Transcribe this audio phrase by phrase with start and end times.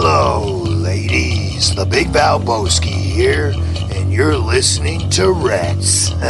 [0.00, 1.74] Hello, ladies.
[1.74, 3.52] The Big Valboski here,
[3.92, 6.12] and you're listening to Reds.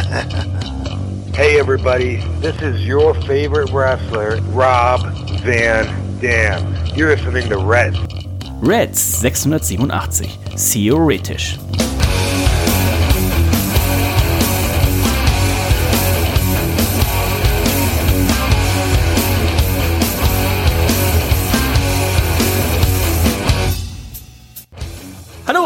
[1.35, 5.03] Hey everybody, this is your favorite wrestler, Rob
[5.43, 6.75] Van Dam.
[6.97, 7.95] You're listening to Red.
[8.61, 10.29] Reds 687.
[10.57, 11.59] Theoretisch.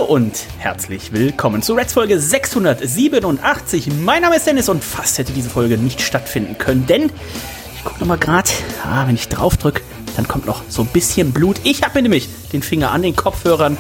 [0.09, 3.89] Und herzlich willkommen zu Reds Folge 687.
[4.01, 7.11] Mein Name ist Dennis und fast hätte diese Folge nicht stattfinden können, denn
[7.75, 8.51] ich gucke nochmal gerade,
[8.85, 9.83] ah, wenn ich drauf drücke,
[10.17, 11.61] dann kommt noch so ein bisschen Blut.
[11.63, 13.77] Ich habe mir nämlich den Finger an den Kopfhörern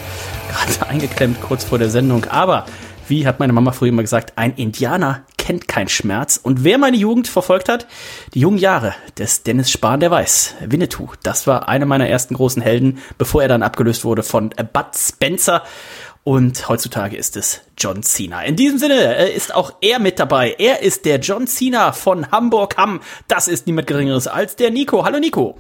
[0.48, 2.66] gerade eingeklemmt kurz vor der Sendung, aber
[3.08, 6.38] wie hat meine Mama früher immer gesagt, ein Indianer kennt keinen Schmerz.
[6.40, 7.88] Und wer meine Jugend verfolgt hat,
[8.32, 12.62] die jungen Jahre des Dennis Spahn, der weiß, Winnetou, das war einer meiner ersten großen
[12.62, 15.64] Helden, bevor er dann abgelöst wurde von Bud Spencer.
[16.24, 18.42] Und heutzutage ist es John Cena.
[18.42, 20.54] In diesem Sinne äh, ist auch er mit dabei.
[20.56, 23.00] Er ist der John Cena von Hamburg Hamm.
[23.26, 25.04] Das ist niemand Geringeres als der Nico.
[25.04, 25.58] Hallo Nico.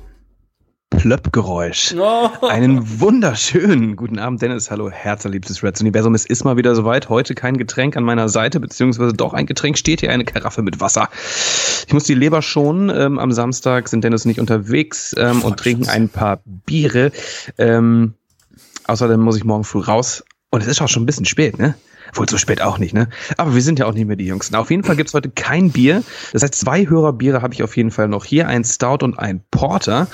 [0.90, 1.94] Plöppgeräusch.
[2.02, 2.46] Oh.
[2.46, 4.70] Einen wunderschönen guten Abend, Dennis.
[4.70, 6.14] Hallo, herzerliebstes Reds Universum.
[6.14, 7.08] Es ist mal wieder soweit.
[7.08, 9.78] Heute kein Getränk an meiner Seite, beziehungsweise doch ein Getränk.
[9.78, 11.08] Steht hier eine Karaffe mit Wasser.
[11.86, 12.90] Ich muss die Leber schonen.
[12.90, 17.12] Ähm, am Samstag sind Dennis nicht unterwegs ähm, und trinken ein paar Biere.
[17.58, 18.14] Ähm,
[18.86, 20.24] außerdem muss ich morgen früh raus.
[20.52, 21.74] Und es ist auch schon ein bisschen spät, ne?
[22.14, 23.08] Wohl so spät auch nicht, ne?
[23.38, 24.54] Aber wir sind ja auch nicht mehr die Jüngsten.
[24.54, 26.02] Auf jeden Fall gibt's heute kein Bier.
[26.34, 28.48] Das heißt, zwei Hörerbiere habe ich auf jeden Fall noch hier.
[28.48, 30.08] Ein Stout und ein Porter.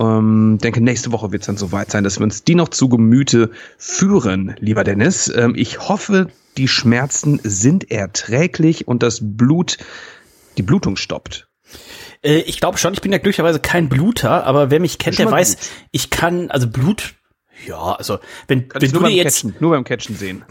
[0.00, 3.52] Ähm, denke, nächste Woche wird's dann soweit sein, dass wir uns die noch zu Gemüte
[3.78, 5.32] führen, lieber Dennis.
[5.32, 9.78] Ähm, ich hoffe, die Schmerzen sind erträglich und das Blut,
[10.58, 11.46] die Blutung stoppt.
[12.24, 15.30] Äh, ich glaube schon, ich bin ja glücklicherweise kein Bluter, aber wer mich kennt, der
[15.30, 15.66] weiß, gut.
[15.92, 17.14] ich kann, also Blut,
[17.66, 20.16] ja, also wenn, Kann wenn ich du nur dir beim jetzt, Catchen, nur beim Catchen
[20.16, 20.44] sehen.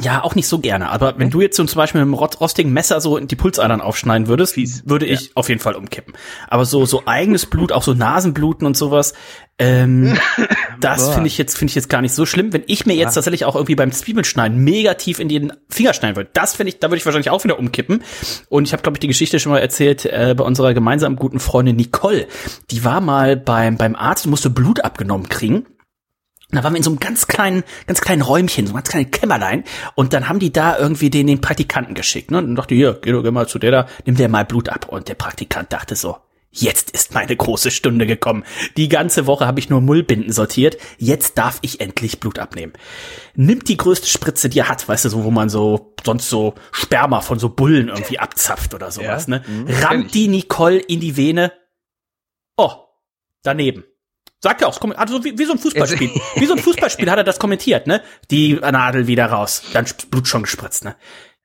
[0.00, 2.72] ja, auch nicht so gerne, aber wenn du jetzt so zum Beispiel mit einem rostigen
[2.72, 4.82] Messer so in die Pulsadern aufschneiden würdest, Fies.
[4.86, 6.14] würde ich auf jeden Fall umkippen.
[6.48, 9.12] Aber so, so eigenes Blut, auch so Nasenbluten und sowas,
[9.58, 10.16] ähm,
[10.80, 12.54] das finde ich jetzt, finde ich jetzt gar nicht so schlimm.
[12.54, 16.16] Wenn ich mir jetzt tatsächlich auch irgendwie beim Zwiebelschneiden mega tief in den Finger schneiden
[16.16, 18.02] würde, das finde ich, da würde ich wahrscheinlich auch wieder umkippen.
[18.48, 21.38] Und ich habe, glaube ich, die Geschichte schon mal erzählt äh, bei unserer gemeinsamen guten
[21.38, 22.28] Freundin Nicole.
[22.70, 25.66] Die war mal beim, beim Arzt und musste Blut abgenommen kriegen.
[26.54, 29.10] Da waren wir in so einem ganz kleinen, ganz kleinen Räumchen, so einem ganz kleinen
[29.10, 29.64] Kämmerlein.
[29.94, 32.30] Und dann haben die da irgendwie den, den Praktikanten geschickt.
[32.30, 32.38] Ne?
[32.38, 34.44] Und dann dachte ich, hier, geh doch geh mal zu der da, nimm der mal
[34.44, 34.86] Blut ab.
[34.88, 36.18] Und der Praktikant dachte so,
[36.50, 38.44] jetzt ist meine große Stunde gekommen.
[38.76, 40.76] Die ganze Woche habe ich nur Mullbinden sortiert.
[40.98, 42.74] Jetzt darf ich endlich Blut abnehmen.
[43.34, 46.54] Nimmt die größte Spritze, die er hat, weißt du, so, wo man so, sonst so
[46.70, 49.44] Sperma von so Bullen irgendwie abzapft oder sowas, Ja, ne?
[49.46, 49.66] mhm.
[49.82, 51.50] Rammt die Nicole in die Vene.
[52.58, 52.72] Oh,
[53.42, 53.84] daneben.
[54.42, 56.10] Sagt er auch, also wie, wie so ein Fußballspiel.
[56.34, 58.02] Wie so ein Fußballspiel hat er das kommentiert, ne?
[58.30, 59.62] Die Nadel wieder raus.
[59.72, 60.96] Dann Blut schon gespritzt, ne?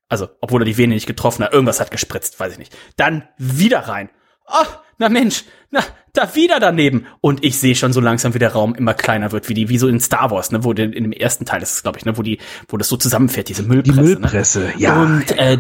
[0.10, 2.76] Also, obwohl er die Vene nicht getroffen hat, irgendwas hat gespritzt, weiß ich nicht.
[2.96, 4.10] Dann wieder rein.
[4.48, 7.06] Ach, na Mensch, na, da wieder daneben.
[7.22, 9.78] Und ich sehe schon so langsam, wie der Raum immer kleiner wird, wie die, wie
[9.78, 12.06] so in Star Wars, ne, wo der, in dem ersten Teil ist es, glaube ich,
[12.06, 14.02] ne, wo die, wo das so zusammenfährt, diese Die Müllpresse.
[14.02, 14.74] Müllpresse, ne?
[14.78, 15.02] ja.
[15.02, 15.60] Und äh,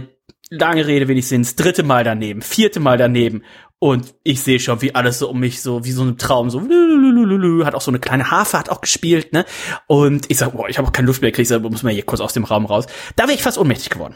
[0.50, 3.44] lange Rede, wenig Sinn, das dritte Mal daneben, vierte Mal daneben.
[3.80, 6.62] Und ich sehe schon, wie alles so um mich so, wie so ein Traum, so
[6.62, 9.46] hat auch so eine kleine Harfe, hat auch gespielt, ne?
[9.86, 12.04] Und ich sag, boah, ich habe auch keine Luft mehr, krieg, ich muss mal hier
[12.04, 12.88] kurz aus dem Raum raus.
[13.16, 14.16] Da wäre ich fast ohnmächtig geworden.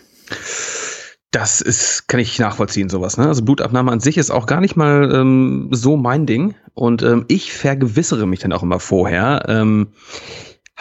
[1.29, 3.17] Das ist, kann ich nachvollziehen, sowas.
[3.17, 3.27] Ne?
[3.27, 6.55] Also Blutabnahme an sich ist auch gar nicht mal ähm, so mein Ding.
[6.73, 9.45] Und ähm, ich vergewissere mich dann auch immer vorher.
[9.47, 9.89] Ähm,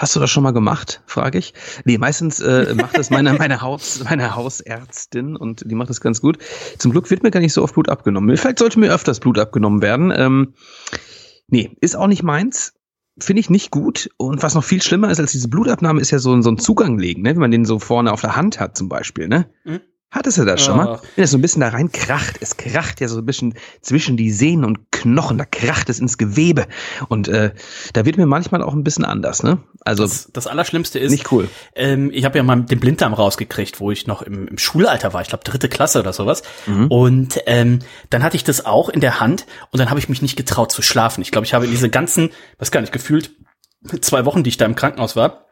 [0.00, 1.52] hast du das schon mal gemacht, frage ich.
[1.84, 6.20] Nee, meistens äh, macht das meine, meine, Haus, meine Hausärztin und die macht das ganz
[6.20, 6.38] gut.
[6.78, 8.36] Zum Glück wird mir gar nicht so oft Blut abgenommen.
[8.36, 10.12] Vielleicht sollte mir öfters Blut abgenommen werden.
[10.16, 10.54] Ähm,
[11.48, 12.74] nee, ist auch nicht meins.
[13.20, 14.08] Finde ich nicht gut.
[14.16, 16.56] Und was noch viel schlimmer ist als diese Blutabnahme, ist ja so, ein- so ein
[16.58, 17.30] Zugang legen, ne?
[17.30, 19.28] wenn man den so vorne auf der Hand hat zum Beispiel.
[19.28, 19.50] Ne?
[19.64, 19.80] Mhm.
[20.12, 20.98] Hattest du das schon mal?
[20.98, 21.02] Ach.
[21.14, 24.16] Wenn das so ein bisschen da rein kracht, es kracht ja so ein bisschen zwischen
[24.16, 26.66] die Sehnen und Knochen, da kracht es ins Gewebe.
[27.08, 27.52] Und äh,
[27.92, 29.58] da wird mir manchmal auch ein bisschen anders, ne?
[29.84, 31.48] Also Das, das Allerschlimmste ist, nicht cool.
[31.76, 35.22] ähm, ich habe ja mal den Blinddarm rausgekriegt, wo ich noch im, im Schulalter war,
[35.22, 36.42] ich glaube dritte Klasse oder sowas.
[36.66, 36.88] Mhm.
[36.88, 37.78] Und ähm,
[38.10, 40.72] dann hatte ich das auch in der Hand und dann habe ich mich nicht getraut
[40.72, 41.22] zu schlafen.
[41.22, 43.30] Ich glaube, ich habe diese ganzen, was gar nicht gefühlt,
[44.00, 45.46] zwei Wochen, die ich da im Krankenhaus war,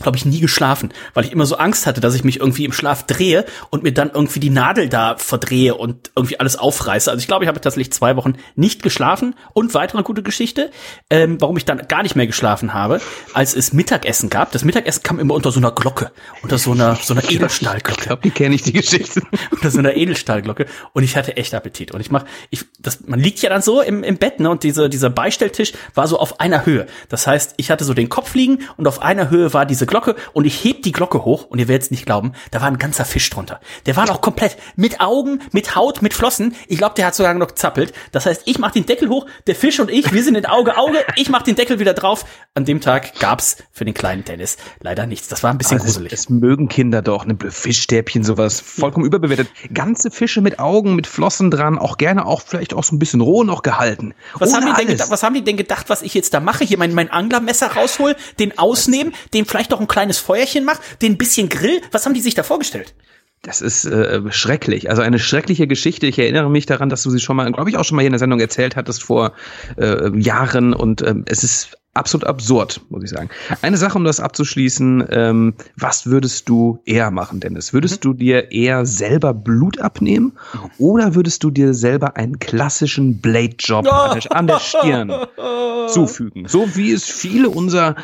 [0.00, 2.72] glaube ich, nie geschlafen, weil ich immer so Angst hatte, dass ich mich irgendwie im
[2.72, 7.10] Schlaf drehe und mir dann irgendwie die Nadel da verdrehe und irgendwie alles aufreiße.
[7.10, 10.70] Also ich glaube, ich habe tatsächlich zwei Wochen nicht geschlafen und weitere gute Geschichte,
[11.10, 13.00] ähm, warum ich dann gar nicht mehr geschlafen habe,
[13.34, 14.50] als es Mittagessen gab.
[14.50, 16.10] Das Mittagessen kam immer unter so einer Glocke,
[16.42, 18.00] unter so einer so einer Edelstahlglocke.
[18.00, 19.22] Ich glaube, die kenne ich die Geschichte.
[19.52, 23.20] unter so einer Edelstahlglocke und ich hatte echt Appetit und ich mach ich das man
[23.20, 26.40] liegt ja dann so im, im Bett ne und diese dieser Beistelltisch war so auf
[26.40, 26.86] einer Höhe.
[27.08, 30.16] Das heißt, ich hatte so den Kopf liegen und auf einer Höhe war diese Glocke
[30.32, 32.78] und ich heb die Glocke hoch und ihr werdet es nicht glauben, da war ein
[32.78, 33.60] ganzer Fisch drunter.
[33.86, 36.54] Der war noch komplett mit Augen, mit Haut, mit Flossen.
[36.68, 37.92] Ich glaube, der hat sogar noch zappelt.
[38.12, 40.76] Das heißt, ich mach den Deckel hoch, der Fisch und ich, wir sind in Auge
[40.76, 42.24] Auge, ich mach den Deckel wieder drauf.
[42.54, 45.28] An dem Tag gab's für den kleinen Dennis leider nichts.
[45.28, 46.10] Das war ein bisschen das, gruselig.
[46.10, 49.48] das mögen Kinder doch, ne Fischstäbchen, sowas vollkommen überbewertet.
[49.72, 53.20] Ganze Fische mit Augen, mit Flossen dran, auch gerne auch vielleicht auch so ein bisschen
[53.20, 54.14] roh noch gehalten.
[54.34, 56.40] Was Ohne haben, die denn gedacht, was haben die denn gedacht, was ich jetzt da
[56.40, 56.64] mache?
[56.64, 61.12] Hier mein, mein Anglermesser raushol, den ausnehmen, den vielleicht noch ein kleines Feuerchen mache, den
[61.12, 61.80] ein bisschen grill?
[61.92, 62.94] Was haben die sich da vorgestellt?
[63.42, 64.88] Das ist äh, schrecklich.
[64.88, 66.06] Also eine schreckliche Geschichte.
[66.06, 68.06] Ich erinnere mich daran, dass du sie schon mal, glaube ich, auch schon mal hier
[68.06, 69.32] in der Sendung erzählt hattest vor
[69.76, 70.72] äh, Jahren.
[70.72, 73.28] Und ähm, es ist absolut absurd, muss ich sagen.
[73.60, 75.04] Eine Sache, um das abzuschließen.
[75.10, 77.74] Ähm, was würdest du eher machen, Dennis?
[77.74, 80.32] Würdest du dir eher selber Blut abnehmen
[80.78, 85.12] oder würdest du dir selber einen klassischen Blade-Job der- an der Stirn
[85.88, 86.48] zufügen?
[86.48, 87.94] So wie es viele unserer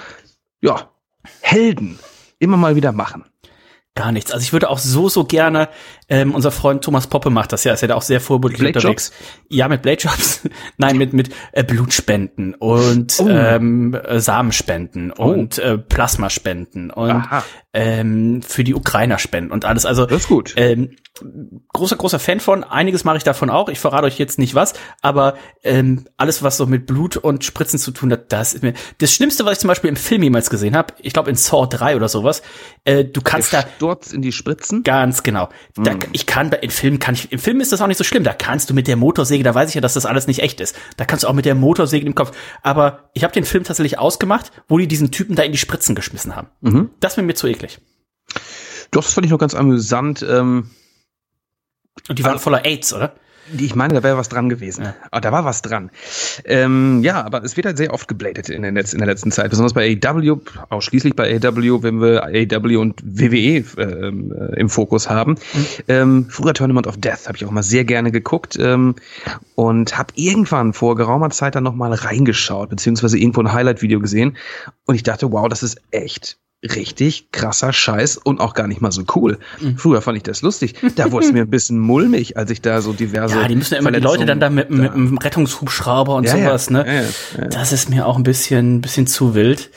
[0.60, 0.89] ja,
[1.40, 1.98] Helden
[2.38, 3.24] immer mal wieder machen.
[3.94, 4.32] Gar nichts.
[4.32, 5.68] Also ich würde auch so, so gerne,
[6.10, 9.12] ähm, unser Freund Thomas Poppe macht das ja, ist ja da auch sehr vorbildlich unterwegs.
[9.48, 10.42] Ja, mit Blade Jobs.
[10.76, 13.28] Nein, mit, mit äh, Blutspenden und Oh.
[13.28, 17.44] ähm, äh, Samenspenden und äh, Plasmaspenden und Aha.
[17.72, 19.86] ähm, für die Ukrainer spenden und alles.
[19.86, 20.52] Also Das ist gut.
[20.56, 20.96] ähm,
[21.72, 22.64] großer, großer Fan von.
[22.64, 23.68] Einiges mache ich davon auch.
[23.68, 27.78] Ich verrate euch jetzt nicht was, aber ähm, alles, was so mit Blut und Spritzen
[27.78, 30.50] zu tun hat, das ist mir das Schlimmste, was ich zum Beispiel im Film jemals
[30.50, 30.94] gesehen habe.
[31.00, 32.42] Ich glaube in Saw 3 oder sowas.
[32.84, 34.82] Äh, du kannst da Sturz in die Spritzen.
[34.82, 35.48] Ganz genau.
[35.76, 38.24] Da, ich kann in Filmen kann ich im Film ist das auch nicht so schlimm.
[38.24, 40.60] Da kannst du mit der Motorsäge, da weiß ich ja, dass das alles nicht echt
[40.60, 40.76] ist.
[40.96, 42.36] Da kannst du auch mit der Motorsäge im Kopf.
[42.62, 45.94] Aber ich habe den Film tatsächlich ausgemacht, wo die diesen Typen da in die Spritzen
[45.94, 46.48] geschmissen haben.
[47.00, 47.80] Das wäre mir zu eklig.
[48.90, 50.22] Doch, das fand ich noch ganz amüsant.
[50.22, 50.70] Ähm,
[52.08, 53.14] Und die waren voller AIDS, oder?
[53.58, 54.88] Ich meine, da wäre was dran gewesen.
[55.10, 55.90] Ah, da war was dran.
[56.44, 59.50] Ähm, ja, aber es wird halt sehr oft gebladet in in der letzten Zeit.
[59.50, 65.08] Besonders bei AEW, ausschließlich bei AEW, wenn wir AEW und WWE ähm, äh, im Fokus
[65.08, 65.36] haben.
[65.88, 68.94] Ähm, früher Tournament of Death habe ich auch mal sehr gerne geguckt ähm,
[69.54, 74.36] und habe irgendwann vor geraumer Zeit dann noch mal reingeschaut, beziehungsweise irgendwo ein Highlight-Video gesehen.
[74.86, 78.92] Und ich dachte, wow, das ist echt richtig krasser Scheiß und auch gar nicht mal
[78.92, 79.38] so cool.
[79.60, 79.78] Mhm.
[79.78, 80.74] Früher fand ich das lustig.
[80.96, 83.40] Da wurde es mir ein bisschen mulmig, als ich da so diverse.
[83.40, 86.36] Ja, die müssen ja immer die Leute dann da mit, mit einem Rettungshubschrauber und Ja,
[86.36, 86.84] sowas, ne?
[86.86, 87.02] Ja, ja,
[87.38, 87.46] ja.
[87.48, 89.70] Das ist mir auch ein bisschen, bisschen zu wild.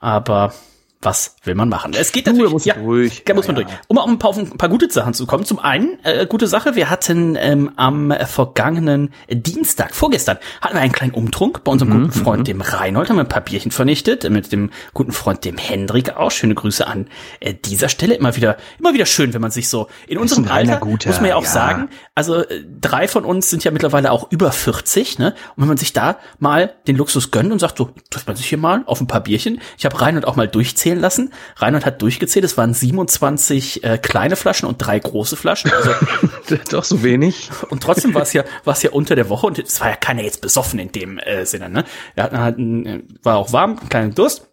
[0.00, 0.52] Aber
[1.00, 1.94] was will man machen?
[1.96, 2.48] Es geht Du, natürlich.
[2.48, 3.24] da musst ja, du durch.
[3.24, 3.62] Da muss man ja.
[3.62, 3.76] durch.
[3.86, 5.44] Um auch ein paar, auf ein paar gute Sachen zu kommen.
[5.44, 10.92] Zum einen, äh, gute Sache, wir hatten ähm, am vergangenen Dienstag, vorgestern, hatten wir einen
[10.92, 14.28] kleinen Umtrunk bei Mhm, unserem guten Freund, dem Reinhold, haben wir ein paar Bierchen vernichtet,
[14.28, 16.30] mit dem guten Freund, dem Hendrik auch.
[16.30, 17.06] Schöne Grüße an
[17.40, 18.14] äh, dieser Stelle.
[18.14, 21.30] Immer wieder, immer wieder schön, wenn man sich so in unserem Alter, Guter, muss man
[21.30, 21.48] ja auch ja.
[21.50, 25.34] sagen, also äh, drei von uns sind ja mittlerweile auch über 40, ne?
[25.54, 28.46] Und wenn man sich da mal den Luxus gönnt und sagt, so, trifft man sich
[28.46, 29.60] hier mal auf ein paar Bierchen.
[29.76, 30.48] Ich habe Reinhold auch mal
[30.88, 31.32] durchzählen lassen.
[31.56, 35.70] Reinhold hat durchgezählt, es waren 27 äh, kleine Flaschen und drei große Flaschen.
[35.72, 35.90] Also,
[36.70, 37.50] Doch so wenig.
[37.70, 39.96] und trotzdem war es ja, war es ja unter der Woche und es war ja
[39.96, 41.84] keiner jetzt besoffen in dem äh, Sinne, ne?
[42.14, 44.44] Wir hatten halt, ein, war auch warm, einen kleinen Durst.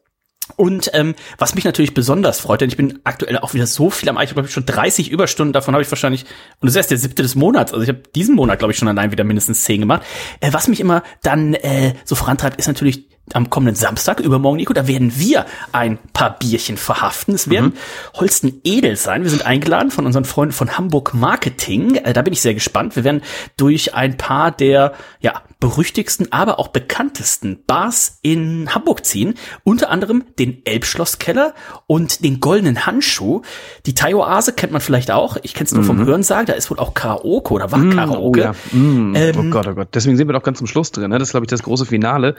[0.58, 4.08] Und ähm, was mich natürlich besonders freut, denn ich bin aktuell auch wieder so viel
[4.10, 6.24] am Eich, ich glaube schon 30 Überstunden, davon habe ich wahrscheinlich,
[6.60, 8.78] und das ist erst der siebte des Monats, also ich habe diesen Monat, glaube ich,
[8.78, 10.04] schon allein wieder mindestens zehn gemacht.
[10.42, 14.74] Äh, was mich immer dann äh, so vorantreibt, ist natürlich am kommenden Samstag, übermorgen, Nico,
[14.74, 17.34] da werden wir ein paar Bierchen verhaften.
[17.34, 17.74] Es werden
[18.14, 19.24] Holsten Edel sein.
[19.24, 21.96] Wir sind eingeladen von unseren Freunden von Hamburg Marketing.
[21.96, 22.96] Äh, da bin ich sehr gespannt.
[22.96, 23.22] Wir werden
[23.58, 29.34] durch ein paar der ja, berüchtigsten, aber auch bekanntesten Bars in Hamburg ziehen.
[29.64, 31.56] Unter anderem den Elbschlosskeller
[31.88, 33.42] und den Goldenen Handschuh.
[33.88, 35.38] Die Thai-Oase kennt man vielleicht auch.
[35.42, 36.46] Ich kenne es nur vom Hörensagen.
[36.46, 38.40] Da ist wohl auch Karaoke oder war Karaoke.
[38.42, 38.80] Oh ja.
[38.80, 39.90] Mm, Ähm, oh Gott, oh Gott.
[39.94, 41.10] Deswegen sind wir doch ganz zum Schluss drin.
[41.10, 41.18] Ne?
[41.18, 42.36] Das ist, glaube ich, das große Finale.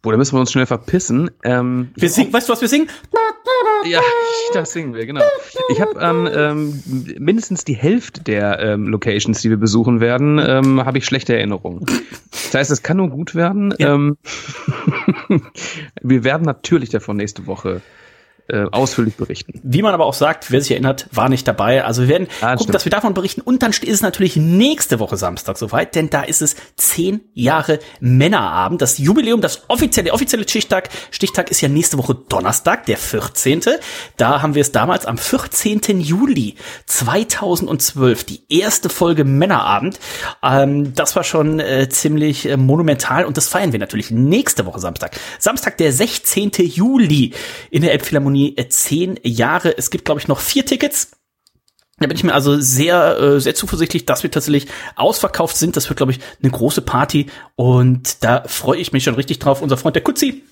[0.00, 1.30] Boah, da müssen wir uns schnell verpissen.
[1.42, 2.88] Ähm, Wir singen, weißt du, was wir singen?
[3.84, 4.00] ja,
[4.54, 5.22] das singen wir, genau.
[5.70, 6.82] Ich habe an ähm,
[7.18, 11.84] mindestens die Hälfte der ähm, Locations, die wir besuchen werden, ähm, habe ich schlechte Erinnerungen.
[12.30, 13.74] Das heißt, es kann nur gut werden.
[13.78, 13.94] Ja.
[13.94, 14.16] Ähm,
[16.02, 17.82] wir werden natürlich davon nächste Woche
[18.48, 19.60] äh, ausführlich berichten.
[19.62, 21.84] Wie man aber auch sagt, wer sich erinnert, war nicht dabei.
[21.84, 22.74] Also wir werden Ah, gucken, stimmt.
[22.74, 23.40] dass wir davon berichten.
[23.40, 27.78] Und dann ist es natürlich nächste Woche Samstag soweit, denn da ist es zehn Jahre
[28.00, 28.80] Männerabend.
[28.82, 33.60] Das Jubiläum, das offizielle, der offizielle Stichtag, Stichtag ist ja nächste Woche Donnerstag, der 14.
[34.16, 36.00] Da haben wir es damals am 14.
[36.00, 36.54] Juli
[36.86, 39.98] 2012, die erste Folge Männerabend.
[40.42, 44.78] Ähm, das war schon äh, ziemlich äh, monumental und das feiern wir natürlich nächste Woche
[44.80, 45.18] Samstag.
[45.38, 46.52] Samstag, der 16.
[46.58, 47.32] Juli
[47.70, 49.76] in der Elbphilharmonie, äh, zehn Jahre.
[49.76, 51.12] Es gibt, glaube ich, noch vier Tickets.
[52.00, 55.76] Da bin ich mir also sehr, äh, sehr zuversichtlich, dass wir tatsächlich ausverkauft sind.
[55.76, 57.26] Das wird, glaube ich, eine große Party
[57.56, 59.62] und da freue ich mich schon richtig drauf.
[59.62, 60.44] Unser Freund der Kutzi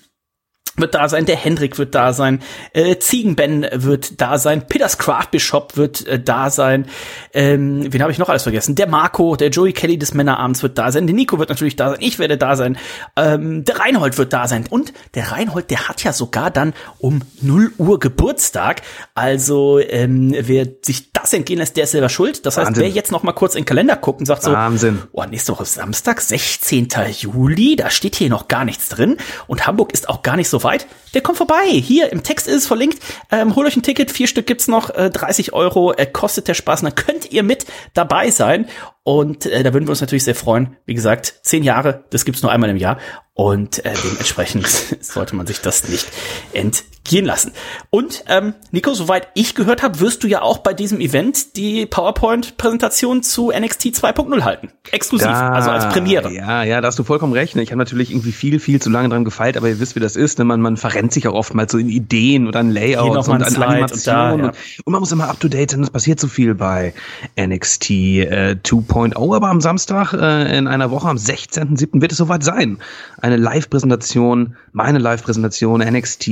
[0.77, 2.41] wird da sein, der Hendrik wird da sein,
[2.73, 6.85] äh, Ziegenben wird da sein, Peters Craft Bishop wird äh, da sein,
[7.33, 8.75] ähm, wen habe ich noch alles vergessen?
[8.75, 11.89] Der Marco, der Joey Kelly des Männerabends wird da sein, der Nico wird natürlich da
[11.89, 12.77] sein, ich werde da sein,
[13.15, 17.21] ähm, der Reinhold wird da sein und der Reinhold, der hat ja sogar dann um
[17.41, 18.81] 0 Uhr Geburtstag,
[19.15, 22.45] also ähm, wer sich das entgehen lässt, der ist selber schuld.
[22.45, 22.83] Das heißt, Wahnsinn.
[22.83, 25.01] wer jetzt noch mal kurz in den Kalender guckt und sagt so, Wahnsinn.
[25.11, 26.89] Oh, nächste Woche ist Samstag, 16.
[27.17, 29.17] Juli, da steht hier noch gar nichts drin
[29.47, 30.85] und Hamburg ist auch gar nicht so weit.
[31.15, 31.65] Der kommt vorbei.
[31.65, 32.99] Hier im Text ist es verlinkt.
[33.31, 36.53] Ähm, holt euch ein Ticket, vier Stück gibt's noch, äh, 30 Euro äh, kostet der
[36.53, 36.81] Spaß.
[36.83, 38.67] Und dann könnt ihr mit dabei sein.
[39.07, 40.75] Und äh, da würden wir uns natürlich sehr freuen.
[40.85, 42.97] Wie gesagt, zehn Jahre, das gibt's nur einmal im Jahr.
[43.33, 44.67] Und äh, dementsprechend
[44.99, 46.07] sollte man sich das nicht
[46.53, 47.51] entgehen lassen.
[47.91, 51.85] Und ähm, Nico, soweit ich gehört habe, wirst du ja auch bei diesem Event die
[51.85, 54.71] PowerPoint-Präsentation zu NXT 2.0 halten.
[54.91, 56.33] Exklusiv, Da- also als Premiere.
[56.33, 57.55] Ja, ja, da hast du vollkommen recht.
[57.55, 57.61] ne?
[57.61, 60.15] Ich habe natürlich irgendwie viel, viel zu lange dran gefeilt, aber ihr wisst, wie das
[60.15, 60.39] ist.
[60.39, 60.43] Ne?
[60.45, 63.43] Man, man verrennt sich auch oftmals so in Ideen oder an Hier Layouts und ein
[63.43, 64.39] an Slide und da, Animationen.
[64.39, 64.45] ja.
[64.47, 65.83] und, und man muss immer up to date sein.
[65.83, 66.93] Es passiert so viel bei
[67.39, 68.96] NXT äh, 2.0.
[69.05, 72.01] Aber am Samstag äh, in einer Woche, am 16.07.
[72.01, 72.79] wird es soweit sein.
[73.21, 76.23] Eine Live-Präsentation, meine Live-Präsentation NXT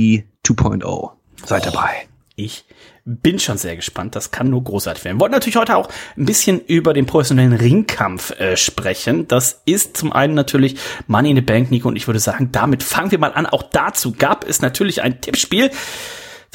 [0.44, 1.10] 2.0.
[1.44, 2.08] Seid dabei.
[2.34, 2.64] Ich
[3.06, 4.16] bin schon sehr gespannt.
[4.16, 5.16] Das kann nur großartig werden.
[5.16, 9.28] Wir wollten natürlich heute auch ein bisschen über den professionellen Ringkampf äh, sprechen.
[9.28, 11.88] Das ist zum einen natürlich Money in the Bank, Nico.
[11.88, 13.46] Und ich würde sagen, damit fangen wir mal an.
[13.46, 15.70] Auch dazu gab es natürlich ein Tippspiel.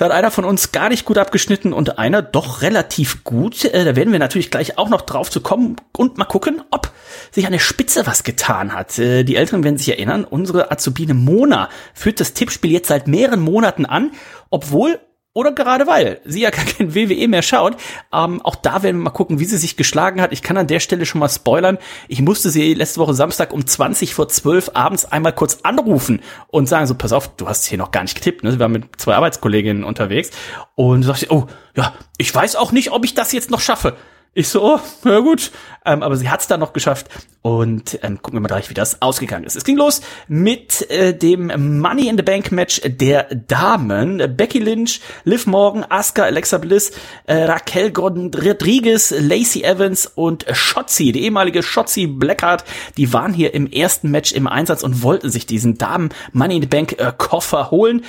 [0.02, 3.66] Da hat einer von uns gar nicht gut abgeschnitten und einer doch relativ gut.
[3.66, 6.90] Äh, da werden wir natürlich gleich auch noch drauf zu kommen und mal gucken, ob
[7.30, 8.98] sich an der Spitze was getan hat.
[8.98, 13.42] Äh, die Älteren werden sich erinnern, unsere Azubine Mona führt das Tippspiel jetzt seit mehreren
[13.42, 14.10] Monaten an,
[14.50, 14.98] obwohl
[15.34, 17.78] oder gerade weil sie ja gar kein WWE mehr schaut.
[18.14, 20.34] Ähm, auch da werden wir mal gucken, wie sie sich geschlagen hat.
[20.34, 21.78] Ich kann an der Stelle schon mal spoilern.
[22.08, 26.68] Ich musste sie letzte Woche Samstag um 20 vor 12 abends einmal kurz anrufen und
[26.68, 28.44] sagen so, pass auf, du hast hier noch gar nicht getippt.
[28.44, 28.52] Ne?
[28.52, 30.32] Sie war mit zwei Arbeitskolleginnen unterwegs
[30.76, 33.96] und sagte, oh, ja, ich weiß auch nicht, ob ich das jetzt noch schaffe.
[34.34, 35.52] Ich so, oh, ja gut.
[35.84, 37.10] Ähm, aber sie hat es dann noch geschafft.
[37.42, 39.58] Und ähm, gucken wir mal gleich, wie das ausgegangen ist.
[39.58, 44.38] Es ging los mit äh, dem Money in the Bank Match der Damen.
[44.38, 46.92] Becky Lynch, Liv Morgan, Asuka, Alexa Bliss,
[47.26, 52.64] äh, Raquel Gordon Rodriguez, Lacey Evans und Shotzi, die ehemalige Shotzi Blackheart,
[52.96, 56.62] die waren hier im ersten Match im Einsatz und wollten sich diesen Damen Money in
[56.62, 58.06] the Bank äh, Koffer holen.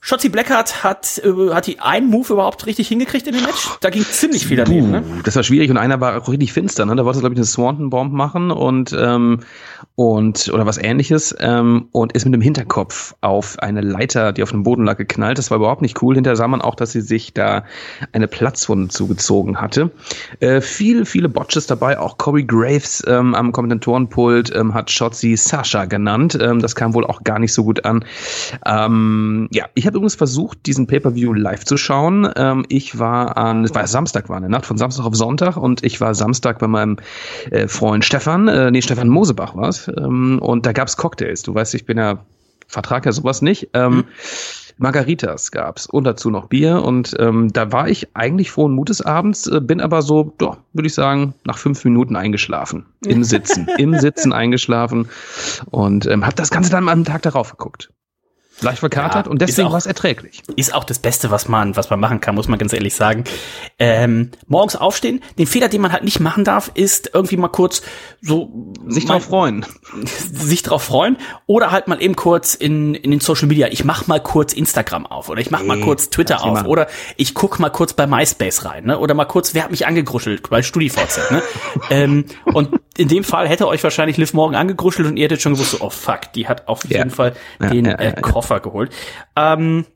[0.00, 3.68] Shotzi Blackheart hat, äh, hat die einen Move überhaupt richtig hingekriegt in dem Match?
[3.80, 5.02] Da ging ziemlich viel daneben, ne?
[5.24, 6.86] Das war schwierig und einer war auch richtig finster.
[6.86, 6.94] Ne?
[6.96, 9.40] Da wollte glaube ich eine Swanton Bomb machen und ähm,
[9.96, 14.50] und oder was Ähnliches ähm, und ist mit dem Hinterkopf auf eine Leiter, die auf
[14.50, 15.38] dem Boden lag, geknallt.
[15.38, 16.14] Das war überhaupt nicht cool.
[16.14, 17.64] Hinterher sah man auch, dass sie sich da
[18.12, 19.90] eine Platzwunde zugezogen hatte.
[20.38, 21.98] Äh, viele, viele Botches dabei.
[21.98, 26.38] Auch Corey Graves ähm, am Kommentatorenpult ähm, hat Shotzi Sasha genannt.
[26.40, 28.04] Ähm, das kam wohl auch gar nicht so gut an.
[28.64, 32.30] Ähm, ja, ich habe übrigens versucht, diesen Pay-per-View live zu schauen.
[32.36, 35.82] Ähm, ich war an, es war Samstag, war eine Nacht von Samstag auf Sonntag und
[35.82, 36.98] ich war Samstag bei meinem
[37.50, 39.88] äh, Freund Stefan, äh, nee, Stefan Mosebach war es.
[39.88, 41.42] Ähm, und da gab's Cocktails.
[41.42, 42.24] Du weißt, ich bin ja,
[42.68, 43.70] vertrag ja sowas nicht.
[43.74, 44.04] Ähm,
[44.78, 49.48] Margaritas gab's und dazu noch Bier und ähm, da war ich eigentlich frohen Mutes abends,
[49.48, 52.86] äh, bin aber so, doch, würde ich sagen, nach fünf Minuten eingeschlafen.
[53.04, 55.08] Im Sitzen, im Sitzen eingeschlafen
[55.70, 57.90] und ähm, habe das Ganze dann am Tag darauf geguckt.
[58.60, 60.42] Leicht verkatert Ja, und deswegen war es erträglich.
[60.56, 63.24] Ist auch das Beste, was man, was man machen kann, muss man ganz ehrlich sagen.
[63.78, 65.20] Ähm, morgens aufstehen.
[65.38, 67.82] Den Fehler, den man halt nicht machen darf, ist irgendwie mal kurz
[68.20, 69.66] so Sich mal- drauf freuen.
[70.32, 74.06] sich drauf freuen oder halt mal eben kurz in, in den Social Media, ich mach
[74.06, 77.58] mal kurz Instagram auf oder ich mach mal Nee, kurz Twitter auf oder ich guck
[77.58, 78.98] mal kurz bei MySpace rein, ne?
[78.98, 81.42] Oder mal kurz, wer hat mich angegruschelt bei StudiVZ, ne?
[81.90, 85.54] ähm, und in dem Fall hätte euch wahrscheinlich Liv Morgan angegruschelt und ihr hättet schon
[85.54, 86.98] gewusst, so, oh fuck, die hat auf Ja.
[86.98, 88.20] jeden Fall Ja, den ja, äh.
[88.20, 88.92] Koffer geholt.
[89.36, 89.86] Ähm,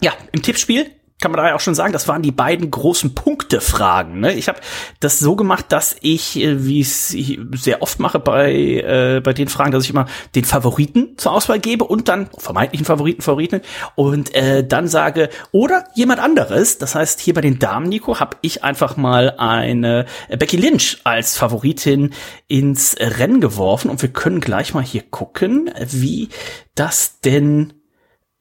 [0.00, 0.90] ja, im Tippspiel
[1.20, 4.20] kann man da ja auch schon sagen, das waren die beiden großen Punktefragen.
[4.20, 4.34] Ne?
[4.34, 4.58] Ich habe
[5.00, 9.48] das so gemacht, dass ich, äh, wie es sehr oft mache bei, äh, bei den
[9.48, 13.60] Fragen, dass ich immer den Favoriten zur Auswahl gebe und dann vermeintlichen Favoriten, Favoriten
[13.94, 16.78] und äh, dann sage, oder jemand anderes.
[16.78, 21.38] Das heißt, hier bei den Damen, Nico, habe ich einfach mal eine Becky Lynch als
[21.38, 22.12] Favoritin
[22.48, 26.28] ins Rennen geworfen und wir können gleich mal hier gucken, wie
[26.74, 27.72] das denn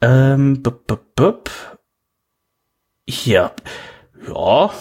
[0.02, 1.50] ähm, bup, bup, bup.
[3.08, 3.52] Hier.
[4.28, 4.72] Ja.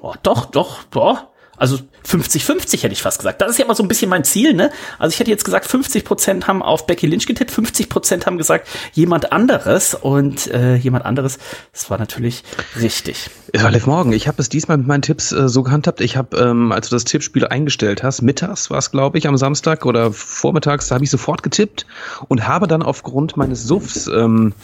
[0.00, 1.33] Oh, doch, doch, doch.
[1.56, 3.40] Also 50-50 hätte ich fast gesagt.
[3.40, 4.70] Das ist ja immer so ein bisschen mein Ziel, ne?
[4.98, 8.38] Also ich hätte jetzt gesagt, 50 Prozent haben auf Becky Lynch getippt, 50 Prozent haben
[8.38, 11.38] gesagt, jemand anderes und äh, jemand anderes,
[11.72, 12.42] das war natürlich
[12.80, 13.30] richtig.
[13.52, 14.12] Es war Liv Morgan.
[14.12, 16.00] Ich habe es diesmal mit meinen Tipps äh, so gehandhabt.
[16.00, 19.36] Ich habe, ähm, als du das Tippspiel eingestellt hast, mittags war es, glaube ich, am
[19.36, 21.86] Samstag oder vormittags, da habe ich sofort getippt
[22.28, 24.54] und habe dann aufgrund meines Suffs ähm,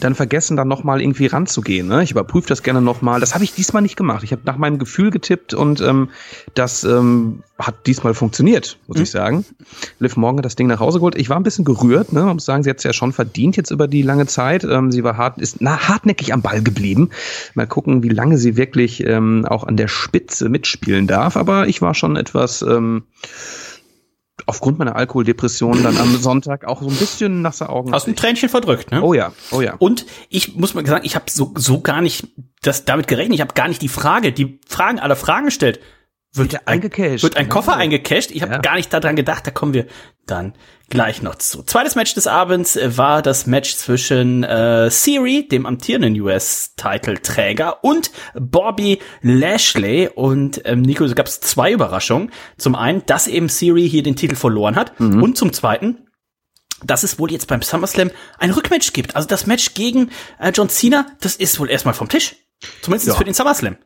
[0.00, 1.88] dann vergessen, dann nochmal irgendwie ranzugehen.
[1.88, 2.02] Ne?
[2.02, 3.20] Ich überprüfe das gerne nochmal.
[3.20, 4.22] Das habe ich diesmal nicht gemacht.
[4.24, 6.10] Ich habe nach meinem Gefühl getippt und ähm,
[6.54, 9.02] das ähm, hat diesmal funktioniert, muss mhm.
[9.02, 9.44] ich sagen.
[9.98, 11.16] Liv Morgan hat das Ding nach Hause geholt.
[11.16, 12.22] Ich war ein bisschen gerührt, ne?
[12.22, 14.64] Man muss sagen, sie hat es ja schon verdient jetzt über die lange Zeit.
[14.64, 17.10] Ähm, sie war hart, ist na, hartnäckig am Ball geblieben.
[17.54, 21.36] Mal gucken, wie lange sie wirklich ähm, auch an der Spitze mitspielen darf.
[21.36, 23.04] Aber ich war schon etwas ähm,
[24.46, 27.92] aufgrund meiner Alkoholdepression dann am Sonntag auch so ein bisschen nasse Augen.
[27.92, 29.02] Aus dem Tränchen verdrückt, ne?
[29.02, 29.74] Oh ja, oh ja.
[29.78, 32.28] Und ich muss mal sagen, ich habe so, so gar nicht
[32.62, 33.34] das damit gerechnet.
[33.34, 35.80] Ich habe gar nicht die Frage, die Fragen aller Fragen gestellt
[36.32, 37.78] wird ein, wird ein Koffer ja.
[37.78, 38.30] eingecashed.
[38.30, 38.58] Ich habe ja.
[38.58, 39.86] gar nicht daran gedacht, da kommen wir
[40.26, 40.54] dann
[40.90, 41.62] gleich noch zu.
[41.62, 48.10] Zweites Match des Abends äh, war das Match zwischen äh, Siri, dem amtierenden US-Titelträger, und
[48.34, 50.08] Bobby Lashley.
[50.14, 52.30] Und ähm, Nico, es gab zwei Überraschungen.
[52.56, 54.98] Zum einen, dass eben Siri hier den Titel verloren hat.
[55.00, 55.22] Mhm.
[55.22, 56.08] Und zum zweiten,
[56.84, 59.16] dass es wohl jetzt beim SummerSlam ein Rückmatch gibt.
[59.16, 62.36] Also das Match gegen äh, John Cena, das ist wohl erstmal vom Tisch.
[62.82, 63.14] Zumindest ja.
[63.14, 63.76] für den SummerSlam.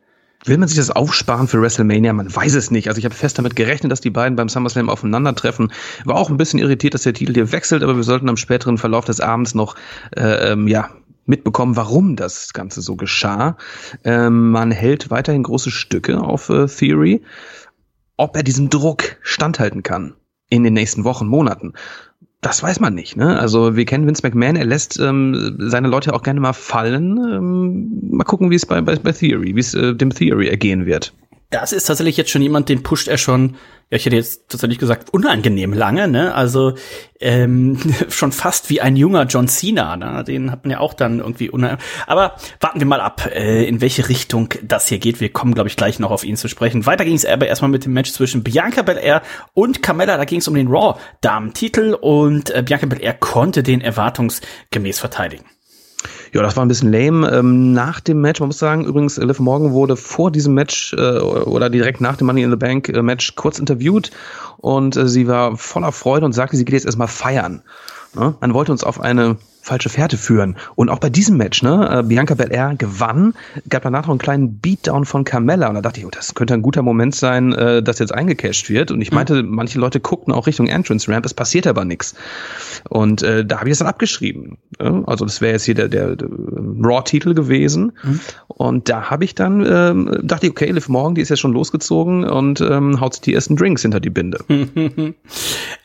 [0.45, 2.11] Will man sich das aufsparen für WrestleMania?
[2.11, 2.89] Man weiß es nicht.
[2.89, 5.71] Also ich habe fest damit gerechnet, dass die beiden beim SummerSlam aufeinandertreffen.
[6.03, 8.77] War auch ein bisschen irritiert, dass der Titel hier wechselt, aber wir sollten am späteren
[8.77, 9.75] Verlauf des Abends noch
[10.15, 10.89] äh, ähm, ja
[11.25, 13.57] mitbekommen, warum das Ganze so geschah.
[14.03, 17.21] Ähm, man hält weiterhin große Stücke auf äh, Theory.
[18.17, 20.13] Ob er diesem Druck standhalten kann
[20.49, 21.73] in den nächsten Wochen, Monaten.
[22.43, 23.15] Das weiß man nicht.
[23.15, 23.39] Ne?
[23.39, 27.17] Also wir kennen Vince McMahon, er lässt ähm, seine Leute auch gerne mal fallen.
[27.17, 30.85] Ähm, mal gucken, wie es bei, bei, bei Theory, wie es äh, dem Theory ergehen
[30.85, 31.13] wird
[31.53, 33.57] das ist tatsächlich jetzt schon jemand, den pusht er schon,
[33.91, 36.33] ja, ich hätte jetzt tatsächlich gesagt, unangenehm lange, ne?
[36.33, 36.73] Also
[37.19, 37.77] ähm,
[38.09, 40.23] schon fast wie ein junger John Cena, ne?
[40.23, 41.83] Den hat man ja auch dann irgendwie unangenehm.
[42.07, 45.21] Aber warten wir mal ab, äh, in welche Richtung das hier geht.
[45.21, 46.87] Wir kommen, glaube ich, gleich noch auf ihn zu sprechen.
[46.87, 49.21] Weiter ging es aber erstmal mit dem Match zwischen Bianca Belair
[49.53, 50.17] und Carmella.
[50.17, 55.45] Da ging es um den Raw-Damen-Titel und äh, Bianca Belair konnte den erwartungsgemäß verteidigen.
[56.33, 57.31] Ja, das war ein bisschen lame.
[57.31, 61.19] Ähm, nach dem Match, man muss sagen, übrigens, Liv Morgan wurde vor diesem Match äh,
[61.19, 64.09] oder direkt nach dem Money in the Bank äh, Match kurz interviewt
[64.57, 67.61] und äh, sie war voller Freude und sagte, sie geht jetzt erstmal feiern.
[68.15, 68.33] Ne?
[68.41, 70.57] Man wollte uns auf eine falsche Fährte führen.
[70.75, 73.33] Und auch bei diesem Match, ne, äh, Bianca Belair gewann,
[73.69, 76.53] gab danach noch einen kleinen Beatdown von Carmella und da dachte ich, oh, das könnte
[76.53, 78.91] ein guter Moment sein, äh, dass jetzt eingecashed wird.
[78.91, 79.15] Und ich mhm.
[79.15, 79.55] meinte, mhm.
[79.55, 82.13] manche Leute guckten auch Richtung Entrance Ramp, es passiert aber nichts.
[82.89, 84.57] Und äh, da habe ich es dann abgeschrieben.
[84.79, 87.93] Also das wäre jetzt hier der, der, der Raw-Titel gewesen.
[88.03, 88.19] Mhm.
[88.47, 91.53] Und da habe ich dann, ähm, dachte ich, okay, Liv Morgan, die ist ja schon
[91.53, 94.39] losgezogen und ähm, haut sich die ersten Drinks hinter die Binde.
[94.49, 95.13] äh,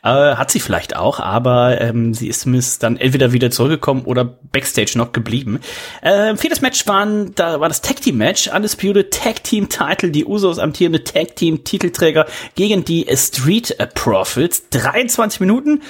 [0.03, 4.25] hat sie vielleicht auch, aber ähm, sie ist zumindest dann entweder wieder zurück zurückgekommen oder
[4.25, 5.59] Backstage noch geblieben.
[6.01, 10.25] Äh, viertes Match waren, da war das Tag Team Match, Undisputed Tag Team Title, die
[10.25, 14.69] Usos amtierende Tag Team Titelträger gegen die Street Profits.
[14.71, 15.81] 23 Minuten.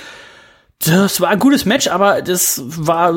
[0.85, 3.13] Das war ein gutes Match, aber das war,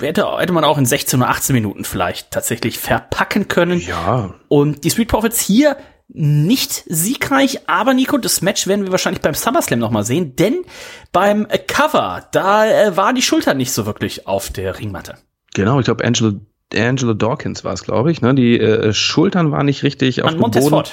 [0.00, 3.80] hätte, hätte man auch in 16 oder 18 Minuten vielleicht tatsächlich verpacken können.
[3.80, 4.34] Ja.
[4.48, 5.76] Und die Street Profits hier
[6.16, 10.64] nicht siegreich, aber Nico, das Match werden wir wahrscheinlich beim SummerSlam nochmal sehen, denn
[11.10, 15.16] beim Cover, da äh, war die Schulter nicht so wirklich auf der Ringmatte.
[15.54, 16.34] Genau, ich glaube, Angela,
[16.72, 18.22] Angela Dawkins war es, glaube ich.
[18.22, 18.34] Ne?
[18.34, 20.88] Die äh, Schultern waren nicht richtig auf dem Montez Boden.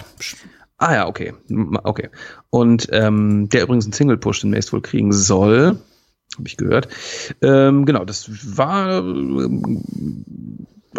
[0.80, 1.36] Ah ja, okay.
[1.84, 2.10] Okay.
[2.50, 5.78] Und ähm, der übrigens einen Single-Push demnächst wohl kriegen soll.
[6.36, 6.88] Habe ich gehört.
[7.44, 9.50] Ähm, genau, das war äh,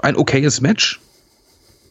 [0.02, 1.00] ein okayes Match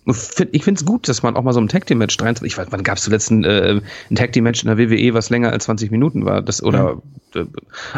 [0.06, 2.58] ich finde es gut, dass man auch mal so ein Tag Team Match 23, ich
[2.58, 5.30] weiß, wann gab es zuletzt ein, äh, ein Tag Team Match in der WWE, was
[5.30, 7.02] länger als 20 Minuten war, das oder mhm.
[7.36, 7.46] äh,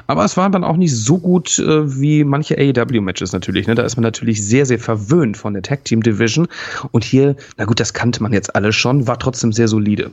[0.08, 3.76] aber es war dann auch nicht so gut äh, wie manche AEW Matches natürlich, ne?
[3.76, 6.48] Da ist man natürlich sehr sehr verwöhnt von der Tag Team Division
[6.92, 10.12] und hier, na gut, das kannte man jetzt alle schon, war trotzdem sehr solide.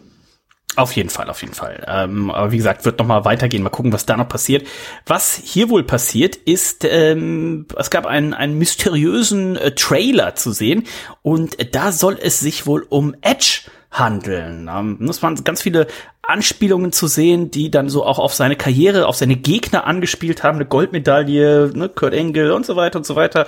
[0.76, 1.84] Auf jeden Fall, auf jeden Fall.
[1.88, 3.62] Ähm, aber wie gesagt, wird noch mal weitergehen.
[3.62, 4.66] Mal gucken, was da noch passiert.
[5.04, 10.84] Was hier wohl passiert, ist, ähm, es gab einen, einen mysteriösen äh, Trailer zu sehen
[11.22, 14.70] und äh, da soll es sich wohl um Edge handeln.
[14.72, 15.88] Ähm, es waren ganz viele
[16.22, 20.56] Anspielungen zu sehen, die dann so auch auf seine Karriere, auf seine Gegner angespielt haben.
[20.56, 23.46] Eine Goldmedaille, ne, Kurt Engel und so weiter und so weiter.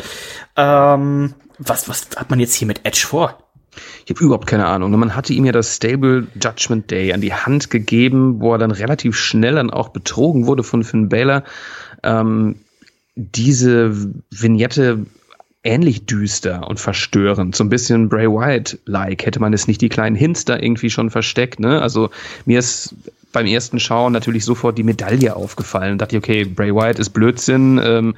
[0.56, 3.38] Ähm, was, was hat man jetzt hier mit Edge vor?
[4.04, 4.90] Ich habe überhaupt keine Ahnung.
[4.92, 8.70] Man hatte ihm ja das Stable Judgment Day an die Hand gegeben, wo er dann
[8.70, 11.44] relativ schnell dann auch betrogen wurde von Finn Balor.
[12.02, 12.56] Ähm,
[13.14, 13.94] diese
[14.30, 15.06] Vignette
[15.64, 19.24] ähnlich düster und verstörend, so ein bisschen Bray Wyatt-like.
[19.24, 21.80] Hätte man es nicht die kleinen Hints da irgendwie schon versteckt, ne?
[21.80, 22.10] Also
[22.46, 22.94] mir ist
[23.32, 25.98] beim ersten Schauen natürlich sofort die Medaille aufgefallen.
[25.98, 27.80] Dachte ich, okay, Bray Wyatt ist Blödsinn.
[27.82, 28.14] Ähm,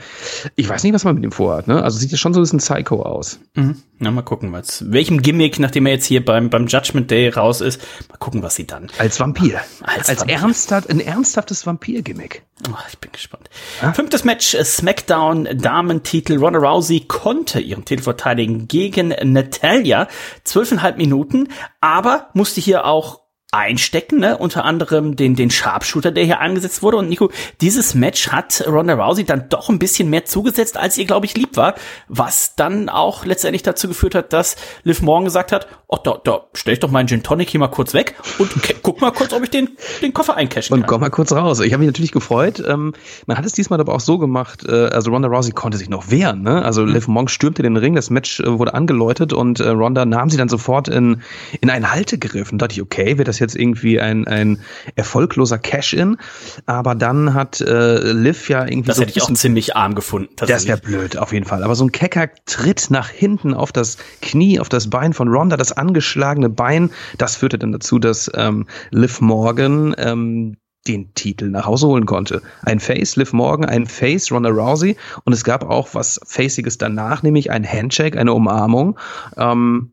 [0.57, 1.68] ich weiß nicht, was man mit ihm vorhat.
[1.68, 1.83] Ne?
[1.83, 3.38] Also sieht ja schon so ein bisschen Psycho aus.
[3.55, 3.83] Mhm.
[3.98, 4.85] Na, mal gucken, was.
[4.90, 8.57] Welchem Gimmick, nachdem er jetzt hier beim, beim Judgment Day raus ist, mal gucken, was
[8.57, 8.88] sie dann.
[8.98, 9.61] Als Vampir.
[9.83, 10.37] Als, Als Vampir.
[10.37, 12.42] Ernsthaft, ein ernsthaftes Vampir-Gimmick.
[12.68, 13.48] Oh, ich bin gespannt.
[13.81, 13.92] Ah?
[13.92, 16.38] Fünftes Match, äh, SmackDown Damentitel.
[16.38, 20.09] Ronda Rousey konnte ihren Titel verteidigen gegen Natalia.
[20.42, 21.48] Zwölfeinhalb Minuten,
[21.81, 23.24] aber musste hier auch
[23.55, 24.37] einstecken, ne?
[24.37, 26.97] unter anderem den, den Sharpshooter, der hier angesetzt wurde.
[26.97, 31.05] Und Nico, dieses Match hat Ronda Rousey dann doch ein bisschen mehr zugesetzt, als ihr,
[31.05, 31.75] glaube ich, lieb war,
[32.09, 36.47] was dann auch letztendlich dazu geführt hat, dass Liv Morgan gesagt hat, oh, da, da
[36.55, 38.51] stell ich doch meinen Gin Tonic hier mal kurz weg und
[38.85, 39.70] guck mal kurz, ob ich den,
[40.03, 40.83] den Koffer eincashen kann.
[40.83, 41.59] Und komm mal kurz raus.
[41.61, 42.62] Ich habe mich natürlich gefreut.
[42.64, 42.92] Ähm,
[43.27, 46.11] man hat es diesmal aber auch so gemacht, äh, also Ronda Rousey konnte sich noch
[46.11, 46.42] wehren.
[46.42, 46.62] Ne?
[46.62, 46.92] Also mhm.
[46.92, 50.37] Liv Morgan stürmte den Ring, das Match äh, wurde angeläutet und äh, Ronda nahm sie
[50.37, 51.23] dann sofort in,
[51.62, 54.61] in einen Haltegriff und dachte ich, okay, wird das jetzt irgendwie ein, ein
[54.97, 56.18] erfolgloser Cash-In.
[56.66, 58.88] Aber dann hat äh, Liv ja irgendwie.
[58.88, 60.29] Das so hätte ich auch ziemlich arm gefunden.
[60.37, 61.62] Das wäre blöd, auf jeden Fall.
[61.62, 65.57] Aber so ein kecker Tritt nach hinten auf das Knie, auf das Bein von Ronda,
[65.57, 70.57] das angeschlagene Bein, das führte dann dazu, dass ähm, Liv Morgan ähm,
[70.87, 72.43] den Titel nach Hause holen konnte.
[72.63, 77.23] Ein Face, Liv Morgan, ein Face, Ronda Rousey und es gab auch was Faciges danach,
[77.23, 78.99] nämlich ein Handshake, eine Umarmung.
[79.37, 79.93] Ähm,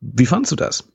[0.00, 0.90] wie fandst du das?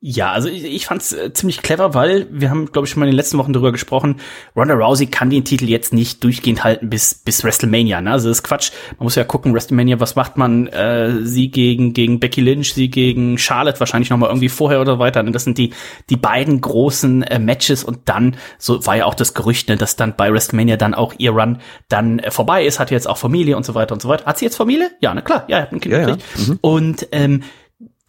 [0.00, 3.00] Ja, also ich, ich fand es äh, ziemlich clever, weil wir haben, glaube ich, schon
[3.00, 4.20] mal in den letzten Wochen darüber gesprochen.
[4.54, 8.02] Ronda Rousey kann den Titel jetzt nicht durchgehend halten bis bis WrestleMania.
[8.02, 8.12] Ne?
[8.12, 8.72] Also das ist Quatsch.
[8.98, 10.66] Man muss ja gucken, WrestleMania, was macht man?
[10.66, 14.98] Äh, sie gegen gegen Becky Lynch, sie gegen Charlotte wahrscheinlich noch mal irgendwie vorher oder
[14.98, 15.22] weiter.
[15.22, 15.30] Ne?
[15.30, 15.72] Das sind die
[16.10, 19.96] die beiden großen äh, Matches und dann so war ja auch das Gerücht, ne, dass
[19.96, 22.78] dann bei WrestleMania dann auch ihr Run dann äh, vorbei ist.
[22.78, 24.26] Hat jetzt auch Familie und so weiter und so weiter.
[24.26, 24.90] Hat sie jetzt Familie?
[25.00, 25.44] Ja, na klar.
[25.48, 26.16] Ja, hat ein Kind ja, ja.
[26.36, 26.58] Mhm.
[26.60, 27.42] Und ähm,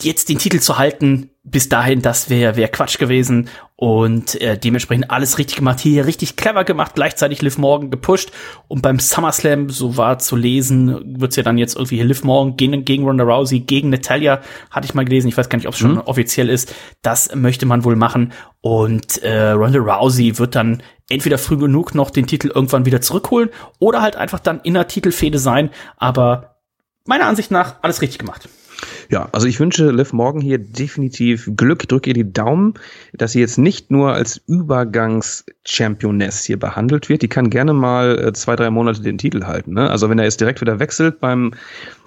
[0.02, 3.50] jetzt den Titel zu halten, bis dahin, das wäre wär Quatsch gewesen.
[3.78, 8.32] Und äh, dementsprechend alles richtig gemacht, hier richtig clever gemacht, gleichzeitig Liv Morgan gepusht.
[8.68, 12.58] Und beim SummerSlam, so war zu lesen, wird's ja dann jetzt irgendwie hier Liv Morgan
[12.58, 15.74] gegen, gegen Ronda Rousey, gegen Natalia, hatte ich mal gelesen, ich weiß gar nicht, ob
[15.74, 16.02] es schon mhm.
[16.02, 18.34] offiziell ist, das möchte man wohl machen.
[18.62, 23.50] Und äh, Ronda Rousey wird dann entweder früh genug noch den Titel irgendwann wieder zurückholen
[23.80, 26.58] oder halt einfach dann in der Titelfehde sein, aber
[27.06, 28.50] meiner Ansicht nach alles richtig gemacht.
[29.10, 32.74] Ja, also ich wünsche Liv Morgan hier definitiv Glück, drücke ihr die Daumen,
[33.14, 37.22] dass sie jetzt nicht nur als Übergangs-Championess hier behandelt wird.
[37.22, 39.74] Die kann gerne mal äh, zwei, drei Monate den Titel halten.
[39.74, 39.90] Ne?
[39.90, 41.54] Also wenn er jetzt direkt wieder wechselt beim,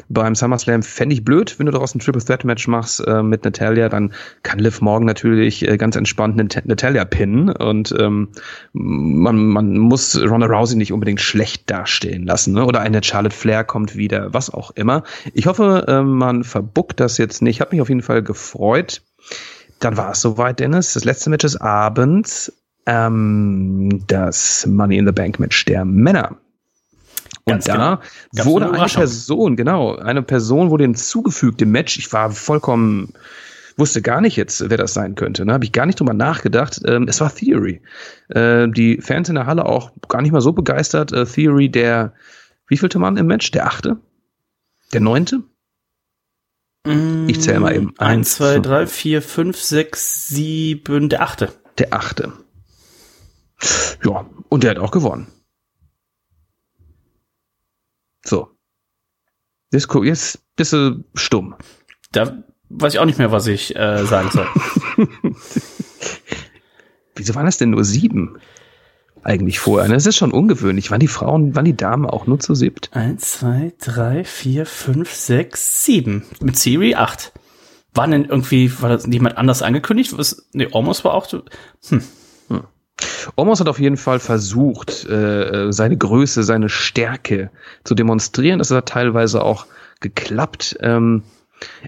[0.09, 3.45] beim SummerSlam, fände ich blöd, wenn du daraus ein Triple Threat Match machst äh, mit
[3.45, 8.29] Natalia, dann kann Liv Morgan natürlich äh, ganz entspannt Nat Natalia pinnen und ähm,
[8.73, 12.55] man, man muss Ronda Rousey nicht unbedingt schlecht dastehen lassen.
[12.55, 12.67] Ne?
[12.67, 15.03] Oder eine Charlotte Flair kommt wieder, was auch immer.
[15.33, 17.61] Ich hoffe, äh, man verbuckt gucke das jetzt nicht.
[17.61, 19.03] Habe mich auf jeden Fall gefreut.
[19.81, 20.93] Dann war es soweit, Dennis.
[20.93, 22.53] Das letzte Match des Abends.
[22.87, 26.37] Ähm, das Money in the Bank Match der Männer.
[27.45, 28.01] Und Ganz da
[28.33, 28.47] genau.
[28.47, 31.99] wurde eine Person, genau, eine Person wurde hinzugefügt im Match.
[31.99, 33.13] Ich war vollkommen,
[33.77, 35.45] wusste gar nicht jetzt, wer das sein könnte.
[35.45, 35.53] Ne?
[35.53, 36.81] Habe ich gar nicht drüber nachgedacht.
[36.87, 37.81] Ähm, es war Theory.
[38.29, 41.13] Äh, die Fans in der Halle auch gar nicht mal so begeistert.
[41.13, 42.13] Äh, Theory, der,
[42.69, 43.51] wie vielte Mann im Match?
[43.51, 43.97] Der achte?
[44.93, 45.43] Der neunte?
[46.85, 47.95] Ich zähle mal eben.
[47.99, 51.53] Eins, zwei, drei, vier, fünf, sechs, sieben, der achte.
[51.79, 52.33] Der achte.
[54.05, 55.27] Ja, und der hat auch gewonnen.
[58.25, 58.49] So.
[59.73, 61.55] Jetzt, guck, jetzt bist du stumm.
[62.13, 64.49] Da weiß ich auch nicht mehr, was ich äh, sagen soll.
[67.15, 68.39] Wieso waren das denn nur sieben?
[69.23, 69.89] Eigentlich vorher.
[69.89, 70.91] Das ist schon ungewöhnlich.
[70.91, 72.91] Waren die Frauen, waren die Damen auch nur zu siebt?
[72.93, 76.25] Eins, zwei, drei, vier, fünf, sechs, sieben.
[76.41, 77.33] Mit Siri acht.
[77.95, 80.17] War denn irgendwie, war das jemand anders angekündigt?
[80.17, 82.03] Was, nee, Omos war auch, hm.
[82.49, 82.63] hm.
[83.37, 87.51] Omos hat auf jeden Fall versucht, äh, äh, seine Größe, seine Stärke
[87.85, 88.59] zu demonstrieren.
[88.59, 89.67] Das hat teilweise auch
[90.01, 90.77] geklappt.
[90.81, 91.25] Ähm,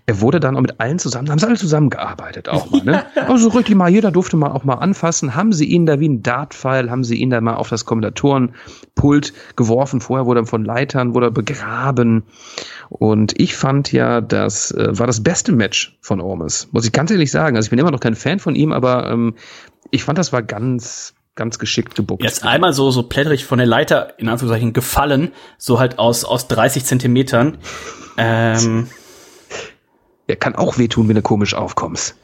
[0.06, 3.04] er wurde dann auch mit allen zusammen, haben sie alle zusammengearbeitet auch mal, ne?
[3.14, 5.35] Also richtig mal, jeder durfte mal auch mal anfassen.
[5.35, 9.32] Haben sie ihn da wie ein Dartpfeil, haben sie ihn da mal auf das Kommentatorenpult
[9.56, 10.00] geworfen.
[10.00, 12.24] Vorher wurde er von Leitern, wurde er begraben.
[12.88, 16.68] Und ich fand ja, das äh, war das beste Match von Ormes.
[16.72, 17.56] Muss ich ganz ehrlich sagen.
[17.56, 19.35] Also ich bin immer noch kein Fan von ihm, aber ähm,
[19.90, 22.22] ich fand, das war ganz, ganz geschickt gebuckt.
[22.22, 26.48] Jetzt einmal so, so plätterig von der Leiter, in Anführungszeichen, gefallen, so halt aus, aus
[26.48, 27.58] 30 Zentimetern.
[28.18, 28.88] Ähm,
[30.26, 32.16] Er kann auch wehtun, wenn du komisch aufkommst.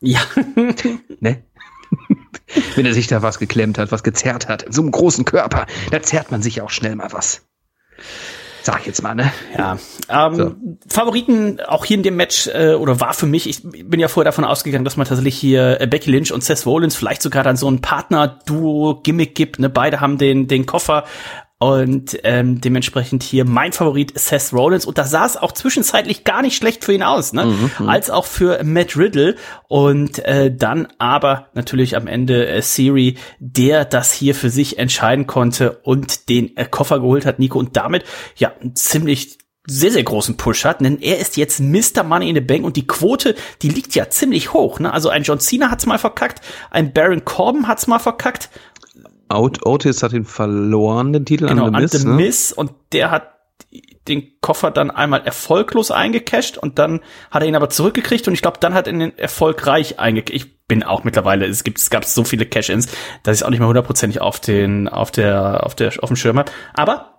[0.00, 0.20] ja.
[1.20, 1.42] Ne?
[2.74, 4.62] wenn er sich da was geklemmt hat, was gezerrt hat.
[4.62, 7.42] In so einem großen Körper, da zerrt man sich auch schnell mal was.
[8.62, 9.32] Sag ich jetzt mal, ne?
[9.56, 9.76] Ja,
[10.08, 10.54] ähm, So.
[10.88, 14.30] Favoriten auch hier in dem Match äh, oder war für mich, ich bin ja vorher
[14.30, 17.56] davon ausgegangen, dass man tatsächlich hier äh, Becky Lynch und Seth Rollins vielleicht sogar dann
[17.56, 19.58] so ein Partner-Duo-Gimmick gibt.
[19.58, 19.68] Ne?
[19.68, 21.04] Beide haben den, den Koffer
[21.62, 26.42] und ähm, dementsprechend hier mein Favorit Seth Rollins und da sah es auch zwischenzeitlich gar
[26.42, 27.42] nicht schlecht für ihn aus, ne?
[27.86, 29.36] Als auch für Matt Riddle
[29.68, 35.28] und äh, dann aber natürlich am Ende äh, Siri, der das hier für sich entscheiden
[35.28, 38.02] konnte und den äh, Koffer geholt hat, Nico und damit
[38.34, 42.02] ja ziemlich sehr, sehr großen Push hat, denn er ist jetzt Mr.
[42.02, 44.80] Money in the Bank und die Quote, die liegt ja ziemlich hoch.
[44.80, 44.92] Ne?
[44.92, 46.40] Also ein John Cena hat's mal verkackt,
[46.72, 48.50] ein Baron Corbin hat's mal verkackt
[49.32, 52.24] Ot Otis hat den verloren, den Titel Genau, an an The The Miz, ne?
[52.24, 53.32] Miz und der hat
[54.08, 58.42] den Koffer dann einmal erfolglos eingecasht und dann hat er ihn aber zurückgekriegt und ich
[58.42, 60.34] glaube, dann hat er ihn erfolgreich eingecasht.
[60.34, 62.88] Ich bin auch mittlerweile, es gibt, es gab so viele Cash-Ins,
[63.22, 66.38] dass ich auch nicht mehr hundertprozentig auf den, auf der, auf der, auf dem Schirm
[66.38, 66.50] habe.
[66.74, 67.12] Aber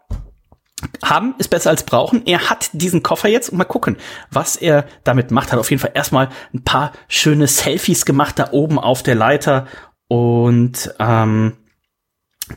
[1.02, 2.26] haben ist besser als brauchen.
[2.26, 3.98] Er hat diesen Koffer jetzt und mal gucken,
[4.32, 5.52] was er damit macht.
[5.52, 9.68] Hat auf jeden Fall erstmal ein paar schöne Selfies gemacht da oben auf der Leiter
[10.08, 11.54] und ähm,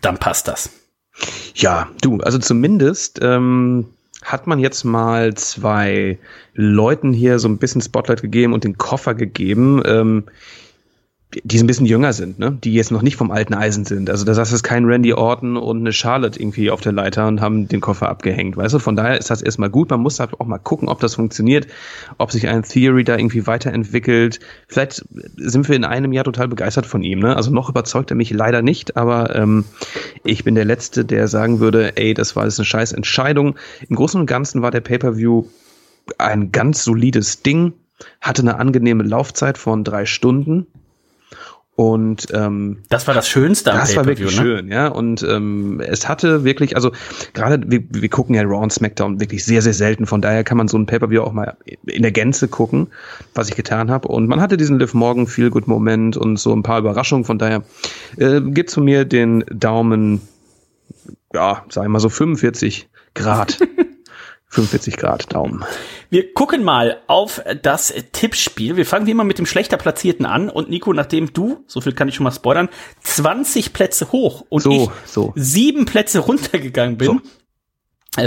[0.01, 0.71] dann passt das.
[1.55, 3.87] Ja, du, also zumindest ähm,
[4.23, 6.19] hat man jetzt mal zwei
[6.55, 10.25] Leuten hier so ein bisschen Spotlight gegeben und den Koffer gegeben, ähm,
[11.35, 12.57] die ein bisschen jünger sind, ne?
[12.63, 14.09] die jetzt noch nicht vom alten Eisen sind.
[14.09, 17.41] Also heißt, es ist kein Randy Orton und eine Charlotte irgendwie auf der Leiter und
[17.41, 18.79] haben den Koffer abgehängt, weißt du?
[18.79, 19.91] Von daher ist das erstmal gut.
[19.91, 21.67] Man muss halt auch mal gucken, ob das funktioniert,
[22.19, 24.39] ob sich ein Theory da irgendwie weiterentwickelt.
[24.69, 25.05] Vielleicht
[25.37, 27.37] sind wir in einem Jahr total begeistert von ihm, ne?
[27.37, 29.65] Also noch überzeugt er mich leider nicht, aber ähm,
[30.25, 33.57] ich bin der Letzte, der sagen würde, ey, das war jetzt eine scheiß Entscheidung.
[33.89, 35.45] Im Großen und Ganzen war der Pay-Per-View
[36.19, 37.73] ein ganz solides Ding,
[38.21, 40.67] hatte eine angenehme Laufzeit von drei Stunden.
[41.77, 44.43] Und ähm, Das war das Schönste am das war wirklich ne?
[44.43, 44.89] schön, ja.
[44.89, 46.91] Und ähm, es hatte wirklich, also
[47.35, 50.07] gerade wir, wir gucken ja Raw und SmackDown wirklich sehr, sehr selten.
[50.07, 52.87] Von daher kann man so ein Pay-Per-View auch mal in der Gänze gucken,
[53.35, 54.09] was ich getan habe.
[54.09, 57.27] Und man hatte diesen Liv Morgan Feel Good Moment und so ein paar Überraschungen.
[57.27, 57.63] Von daher
[58.17, 60.23] äh, gibt von mir den Daumen,
[61.35, 63.59] ja, sag ich mal so 45 Grad.
[64.57, 65.65] 45 Grad Daumen.
[66.09, 68.77] Wir gucken mal auf das Tippspiel.
[68.77, 70.49] Wir fangen wie immer mit dem schlechter Platzierten an.
[70.49, 72.71] Und Nico, nachdem du, so viel kann ich schon mal spoilern,
[73.03, 75.33] 20 Plätze hoch und So, ich so.
[75.37, 77.21] sieben Plätze runtergegangen bin, äh,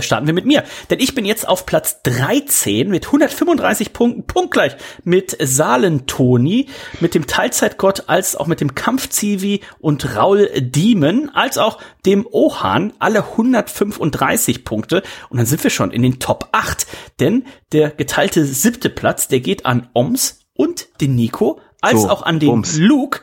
[0.02, 0.64] starten wir mit mir.
[0.90, 6.68] Denn ich bin jetzt auf Platz 13 mit 135 Punkten, punktgleich mit Salentoni,
[7.00, 12.94] mit dem Teilzeitgott, als auch mit dem Kampfzivi und Raul Diemen, als auch dem Ohan,
[13.00, 15.04] alle 135 Punkte.
[15.30, 16.88] Und dann sind wir schon in den Top 8.
[17.20, 22.24] Denn der geteilte siebte Platz, der geht an Oms und den Nico, als So, auch
[22.24, 22.78] an den Bums.
[22.78, 23.22] Luke.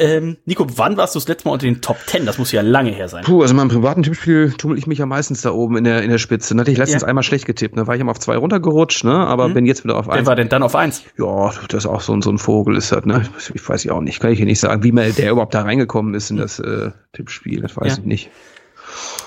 [0.00, 2.24] Ähm, Nico, wann warst du das letzte Mal unter den Top 10?
[2.24, 3.24] Das muss ja lange her sein.
[3.24, 6.02] Puh, also in meinem privaten Tippspiel tummel ich mich ja meistens da oben in der,
[6.04, 6.54] in der Spitze.
[6.54, 7.08] Da hatte ich letztens Ja.
[7.08, 7.86] einmal schlecht getippt, ne?
[7.88, 9.12] War ich immer auf zwei runtergerutscht, ne?
[9.12, 10.26] Aber bin jetzt wieder auf Wer eins.
[10.28, 11.02] war denn dann auf eins?
[11.18, 13.22] Ja, das ist auch so, ein- so ein Vogel ist das, ne?
[13.54, 14.20] Ich weiß ja auch nicht.
[14.20, 16.90] Kann ich hier nicht sagen, wie mal der überhaupt da reingekommen ist in das äh,
[17.12, 17.60] Tippspiel.
[17.62, 17.98] Das weiß Ja.
[17.98, 18.30] ich nicht.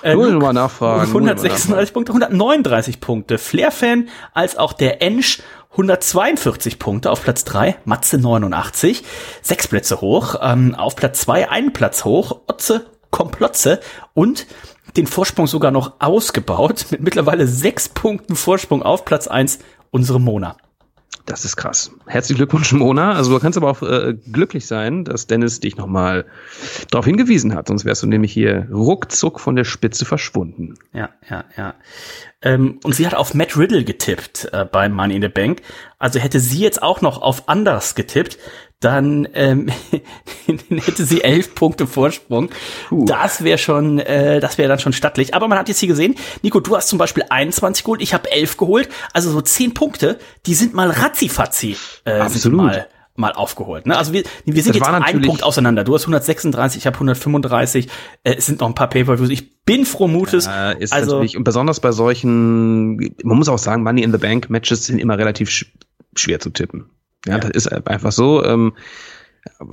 [0.04, 3.38] Äh, Luke, noch mal nachfragen, muss ich noch mal 136 Punkte, 139 Punkte.
[3.38, 9.04] Flair-Fan als auch der Ensch 142 Punkte auf Platz 3, Matze 89,
[9.42, 13.80] sechs Plätze hoch, ähm, auf Platz 2 einen Platz hoch, Otze Komplotze
[14.14, 14.48] und
[14.98, 19.60] den Vorsprung sogar noch ausgebaut mit mittlerweile sechs Punkten Vorsprung auf Platz 1
[19.92, 20.58] unsere Mona.
[21.26, 21.92] Das ist krass.
[22.08, 23.14] Herzlichen Glückwunsch, Mona.
[23.14, 26.26] Also du kannst aber auch äh, glücklich sein, dass Dennis dich nochmal
[26.90, 27.68] darauf hingewiesen hat.
[27.68, 30.76] Sonst wärst du nämlich hier ruckzuck von der Spitze verschwunden.
[30.94, 31.76] Ja, ja, ja.
[32.42, 35.62] Ähm, und sie hat auf Matt Riddle getippt äh, bei Money in the Bank.
[36.00, 38.38] Also hätte sie jetzt auch noch auf anders getippt,
[38.82, 39.70] dann ähm,
[40.70, 42.50] hätte sie elf Punkte Vorsprung.
[42.90, 45.34] Das wäre schon, äh, das wäre dann schon stattlich.
[45.34, 48.30] Aber man hat jetzt hier gesehen, Nico, du hast zum Beispiel 21 geholt, ich habe
[48.30, 48.90] 11 geholt.
[49.14, 52.58] Also so 10 Punkte, die sind mal ratzifatzi äh, Absolut.
[52.58, 53.86] mal mal aufgeholt.
[53.86, 53.98] Ne?
[53.98, 55.84] Also wir, wir sind Das jetzt einen Punkt auseinander.
[55.84, 57.88] Du hast 136, ich habe 135.
[58.24, 59.30] Äh, es sind noch ein paar Pay-Per-Views.
[59.30, 60.48] Ich bin froh Mutes.
[60.48, 64.18] Äh, ist also, natürlich, und besonders bei solchen, man muss auch sagen, Money in the
[64.18, 65.66] Bank Matches sind immer relativ sch
[66.16, 66.90] schwer zu tippen.
[67.26, 68.44] Ja, ja, das ist einfach so.
[68.44, 68.74] Ähm,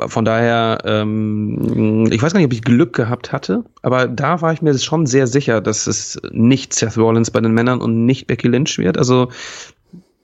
[0.07, 4.53] von daher, ähm, ich weiß gar nicht, ob ich Glück gehabt hatte, aber da war
[4.53, 8.27] ich mir schon sehr sicher, dass es nicht Seth Rollins bei den Männern und nicht
[8.27, 8.97] Becky Lynch wird.
[8.97, 9.29] Also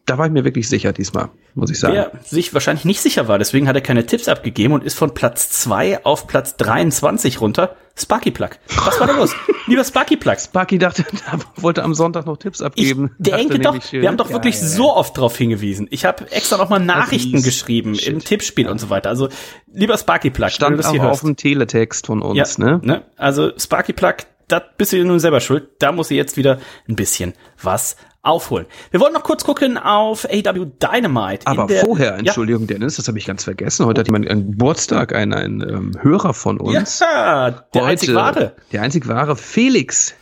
[0.07, 1.95] da war ich mir wirklich sicher diesmal, muss ich sagen.
[1.95, 5.15] Wer sich wahrscheinlich nicht sicher war, deswegen hat er keine Tipps abgegeben und ist von
[5.15, 7.77] Platz 2 auf Platz 23 runter.
[7.97, 8.51] Sparky Plug.
[8.85, 9.35] Was war da los?
[9.67, 10.37] Lieber Sparky Plug.
[10.39, 13.15] Sparky dachte, er wollte am Sonntag noch Tipps abgeben.
[13.19, 15.87] Ich denke doch, wir haben doch wirklich ja, ja, so oft drauf hingewiesen.
[15.91, 18.09] Ich habe extra noch mal Nachrichten geschrieben Shit.
[18.09, 19.09] im Tippspiel und so weiter.
[19.09, 19.29] Also,
[19.73, 22.81] lieber Sparky Plug, stand auch auf dem Teletext von uns, ne?
[22.83, 23.05] ne?
[23.17, 24.17] Also, Sparky Plug,
[24.49, 25.69] da bist du nun selber schuld.
[25.79, 28.67] Da muss ich jetzt wieder ein bisschen was aufholen.
[28.91, 31.47] Wir wollen noch kurz gucken auf AW Dynamite.
[31.47, 32.69] Aber vorher, Entschuldigung, ja.
[32.69, 33.87] Dennis, das habe ich ganz vergessen.
[33.87, 37.01] Heute hat jemand einen Geburtstag, ein, ein ähm, Hörer von uns.
[37.01, 38.57] Ja, der Heute, einzig wahre.
[38.73, 40.15] Der einzig wahre Felix.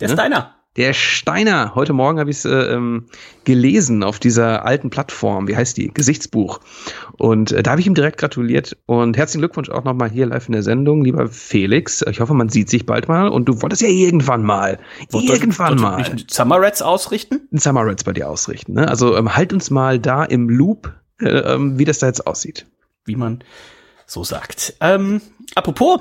[0.00, 0.14] Der ne?
[0.14, 0.55] ist deiner.
[0.76, 3.06] Der Steiner, heute Morgen habe ich es äh, ähm,
[3.44, 5.88] gelesen auf dieser alten Plattform, wie heißt die?
[5.88, 6.60] Gesichtsbuch.
[7.16, 10.48] Und äh, da habe ich ihm direkt gratuliert und herzlichen Glückwunsch auch nochmal hier live
[10.48, 12.04] in der Sendung, lieber Felix.
[12.10, 14.78] Ich hoffe, man sieht sich bald mal und du wolltest ja irgendwann mal,
[15.10, 15.96] Wollt irgendwann mal.
[15.96, 17.48] Nicht Summer Reds ausrichten?
[17.50, 18.74] Ein Summer Reds bei dir ausrichten.
[18.74, 18.86] Ne?
[18.86, 22.66] Also ähm, halt uns mal da im Loop, äh, ähm, wie das da jetzt aussieht.
[23.06, 23.42] Wie man
[24.04, 24.74] so sagt.
[24.80, 25.22] Ähm,
[25.54, 26.00] apropos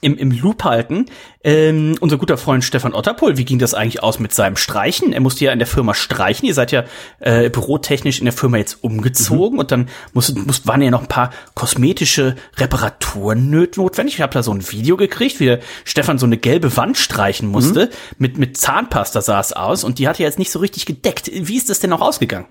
[0.00, 1.06] im, im Loop halten.
[1.42, 5.12] Ähm, unser guter Freund Stefan Otterpohl, wie ging das eigentlich aus mit seinem Streichen?
[5.12, 6.46] Er musste ja in der Firma streichen.
[6.46, 6.84] Ihr seid ja
[7.20, 9.60] äh, bürotechnisch in der Firma jetzt umgezogen mhm.
[9.60, 14.14] und dann musst, musst, waren ja noch ein paar kosmetische Reparaturen notwendig.
[14.14, 17.48] Ich habe da so ein Video gekriegt, wie der Stefan so eine gelbe Wand streichen
[17.48, 17.86] musste.
[17.86, 17.90] Mhm.
[18.18, 21.30] Mit, mit Zahnpasta sah es aus und die hat er jetzt nicht so richtig gedeckt.
[21.32, 22.46] Wie ist das denn noch ausgegangen?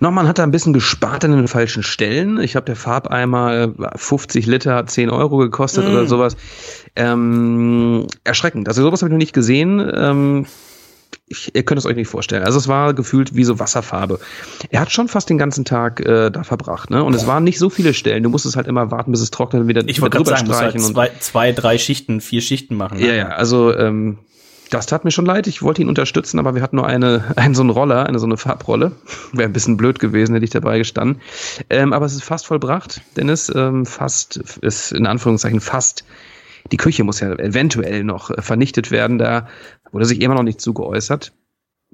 [0.00, 2.40] Nochmal hat er ein bisschen gespart an den falschen Stellen.
[2.40, 5.92] Ich habe der Farbeimer 50 Liter 10 Euro gekostet mm.
[5.92, 6.36] oder sowas.
[6.96, 8.68] Ähm, erschreckend.
[8.68, 9.80] Also sowas habe ich noch nicht gesehen.
[9.94, 10.46] Ähm,
[11.26, 12.42] ich, ihr könnt es euch nicht vorstellen.
[12.42, 14.18] Also es war gefühlt wie so Wasserfarbe.
[14.70, 17.02] Er hat schon fast den ganzen Tag äh, da verbracht, ne?
[17.02, 18.22] Und es waren nicht so viele Stellen.
[18.22, 20.80] Du musstest halt immer warten, bis es trocknet und wieder ich wollte gerade sagen, halt
[20.80, 22.98] zwei, zwei, drei Schichten, vier Schichten machen.
[22.98, 23.06] Ne?
[23.06, 23.28] Ja, ja.
[23.28, 24.18] Also ähm,
[24.70, 25.46] das tat mir schon leid.
[25.46, 28.26] Ich wollte ihn unterstützen, aber wir hatten nur eine, einen so einen Roller, eine so
[28.26, 28.92] eine Farbrolle.
[29.32, 31.20] Wäre ein bisschen blöd gewesen, hätte ich dabei gestanden.
[31.70, 33.02] Ähm, aber es ist fast vollbracht.
[33.16, 36.04] Dennis, ähm, fast, ist in Anführungszeichen fast.
[36.72, 39.18] Die Küche muss ja eventuell noch äh, vernichtet werden.
[39.18, 39.48] Da
[39.92, 41.32] wurde sich immer noch nicht zu geäußert.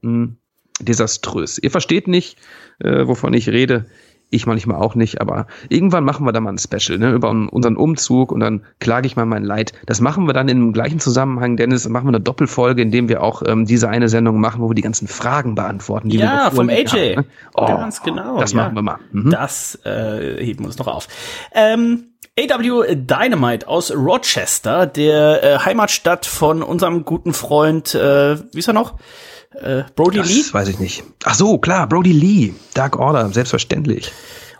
[0.02, 0.37] Hm,
[0.80, 1.59] desaströs.
[1.59, 2.38] Ihr versteht nicht,
[2.78, 3.87] äh, wovon ich rede.
[4.30, 7.76] Ich manchmal auch nicht, aber irgendwann machen wir da mal ein Special, ne, über unseren
[7.76, 9.72] Umzug und dann klage ich mal mein Leid.
[9.86, 13.42] Das machen wir dann im gleichen Zusammenhang, Dennis, machen wir eine Doppelfolge, indem wir auch
[13.44, 16.10] ähm, diese eine Sendung machen, wo wir die ganzen Fragen beantworten.
[16.10, 16.86] Die ja, wir vom AJ.
[16.86, 17.24] Haben, ne?
[17.54, 18.38] oh, Ganz genau.
[18.38, 18.62] Das ja.
[18.62, 18.98] machen wir mal.
[19.12, 19.30] Mhm.
[19.30, 21.08] Das äh, heben wir uns noch auf.
[21.52, 22.04] Ähm,
[22.38, 28.74] AW Dynamite aus Rochester, der äh, Heimatstadt von unserem guten Freund, äh, wie ist er
[28.74, 28.94] noch?
[29.54, 30.44] Äh, Brody das Lee?
[30.52, 31.02] weiß ich nicht.
[31.24, 32.54] Ach so, klar, Brody Lee.
[32.74, 34.12] Dark Order, selbstverständlich.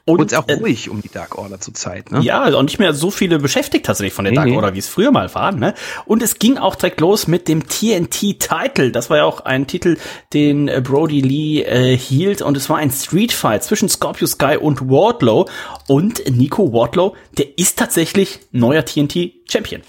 [0.05, 2.21] Und, und auch äh, ruhig um die Dark Order zur Zeit, ne?
[2.21, 4.89] Ja, und nicht mehr so viele beschäftigt tatsächlich von der nee, Dark Order, wie es
[4.89, 5.75] früher mal war, ne?
[6.07, 8.91] Und es ging auch direkt los mit dem TNT-Title.
[8.91, 9.99] Das war ja auch ein Titel,
[10.33, 12.43] den äh, Brody Lee äh, hielt.
[12.43, 15.49] Und es war ein Street Fight zwischen Scorpio Sky und Wardlow.
[15.87, 19.83] Und Nico Wardlow, der ist tatsächlich neuer TNT-Champion.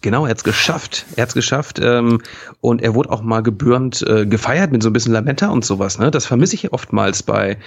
[0.00, 1.06] Genau, er hat's geschafft.
[1.16, 1.80] Er hat's geschafft.
[1.82, 2.20] Ähm,
[2.60, 5.98] und er wurde auch mal gebührend äh, gefeiert mit so ein bisschen Lametta und sowas.
[5.98, 6.10] Ne?
[6.10, 7.58] Das vermisse ich oftmals bei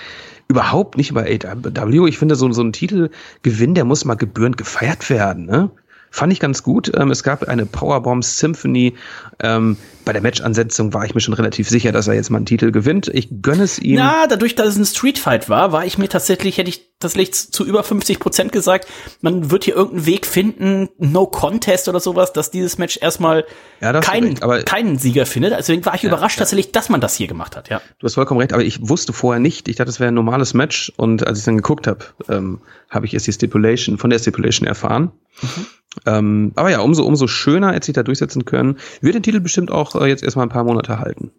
[0.47, 2.07] überhaupt nicht bei AW.
[2.07, 5.45] Ich finde, so, so ein Titelgewinn, der muss mal gebührend gefeiert werden.
[5.45, 5.69] Ne?
[6.13, 6.91] Fand ich ganz gut.
[6.93, 8.95] Ähm, es gab eine Powerbomb Symphony.
[9.39, 12.45] Ähm, bei der Match-Ansetzung war ich mir schon relativ sicher, dass er jetzt mal einen
[12.45, 13.07] Titel gewinnt.
[13.07, 13.95] Ich gönne es ihm.
[13.95, 17.65] Na, dadurch, dass es ein Streetfight war, war ich mir tatsächlich, hätte ich tatsächlich zu
[17.65, 18.89] über 50 Prozent gesagt,
[19.21, 23.45] man wird hier irgendeinen Weg finden, No Contest oder sowas, dass dieses Match erstmal
[23.79, 25.53] ja, keinen, keinen Sieger findet.
[25.53, 26.41] Deswegen war ich ja, überrascht ja.
[26.41, 27.81] tatsächlich, dass man das hier gemacht hat, ja.
[27.99, 29.69] Du hast vollkommen recht, aber ich wusste vorher nicht.
[29.69, 33.05] Ich dachte, es wäre ein normales Match und als ich dann geguckt habe, ähm, habe
[33.05, 35.11] ich erst die Stipulation, von der Stipulation erfahren.
[35.41, 35.65] Mhm.
[36.05, 39.71] Ähm, aber ja, umso, umso schöner, als sich da durchsetzen können, wird den Titel bestimmt
[39.71, 41.31] auch äh, jetzt erstmal ein paar Monate halten.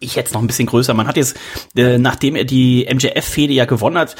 [0.00, 0.94] Ich hätte es noch ein bisschen größer.
[0.94, 1.36] Man hat jetzt,
[1.76, 4.16] äh, nachdem er die MJF-Fehde ja gewonnen hat,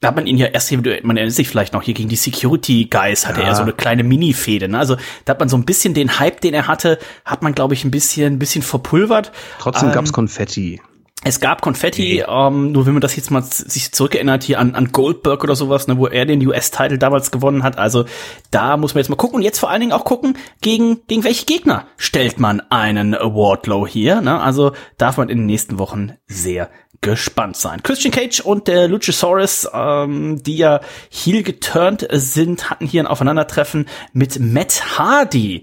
[0.00, 2.86] da hat man ihn ja erst man erinnert sich vielleicht noch, hier gegen die Security
[2.88, 3.48] Guys hatte ja.
[3.48, 4.68] er so eine kleine Mini-Fehde.
[4.68, 4.78] Ne?
[4.78, 7.74] Also da hat man so ein bisschen den Hype, den er hatte, hat man, glaube
[7.74, 9.32] ich, ein bisschen, ein bisschen verpulvert.
[9.58, 10.80] Trotzdem ähm, gab's Konfetti.
[11.24, 12.32] Es gab Konfetti, okay.
[12.32, 15.88] ähm, nur wenn man das jetzt mal sich zurückerinnert hier an, an Goldberg oder sowas,
[15.88, 17.76] ne, wo er den US-Title damals gewonnen hat.
[17.76, 18.04] Also
[18.52, 21.24] da muss man jetzt mal gucken und jetzt vor allen Dingen auch gucken, gegen, gegen
[21.24, 24.20] welche Gegner stellt man einen Wardlow hier.
[24.20, 24.40] Ne?
[24.40, 27.82] Also darf man in den nächsten Wochen sehr gespannt sein.
[27.82, 33.86] Christian Cage und der Luchasaurus, ähm, die ja heel geturnt sind, hatten hier ein Aufeinandertreffen
[34.12, 35.62] mit Matt Hardy.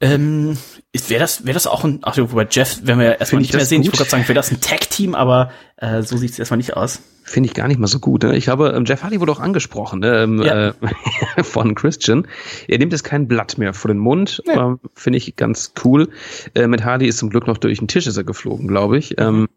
[0.00, 0.56] Ähm,
[0.92, 3.82] Wäre das, wäre das auch ein, ach, wobei Jeff werden wir erstmal nicht mehr sehen.
[3.82, 3.86] Gut?
[3.86, 6.76] Ich wollte gerade sagen, wäre das ein Tag-Team, aber äh, so sieht es erstmal nicht
[6.76, 7.00] aus.
[7.22, 8.24] Finde ich gar nicht mal so gut.
[8.24, 8.36] Ne?
[8.36, 10.22] Ich habe, ähm, Jeff Hardy wurde auch angesprochen ne?
[10.24, 10.68] Ähm, ja.
[10.70, 10.72] äh,
[11.44, 12.26] von Christian.
[12.66, 14.42] Er nimmt jetzt kein Blatt mehr vor den Mund.
[14.46, 14.72] Ja.
[14.72, 16.08] Äh, Finde ich ganz cool.
[16.56, 19.10] Äh, mit Hardy ist zum Glück noch durch den Tisch ist er geflogen, glaube ich.
[19.10, 19.16] Mhm.
[19.18, 19.48] Ähm,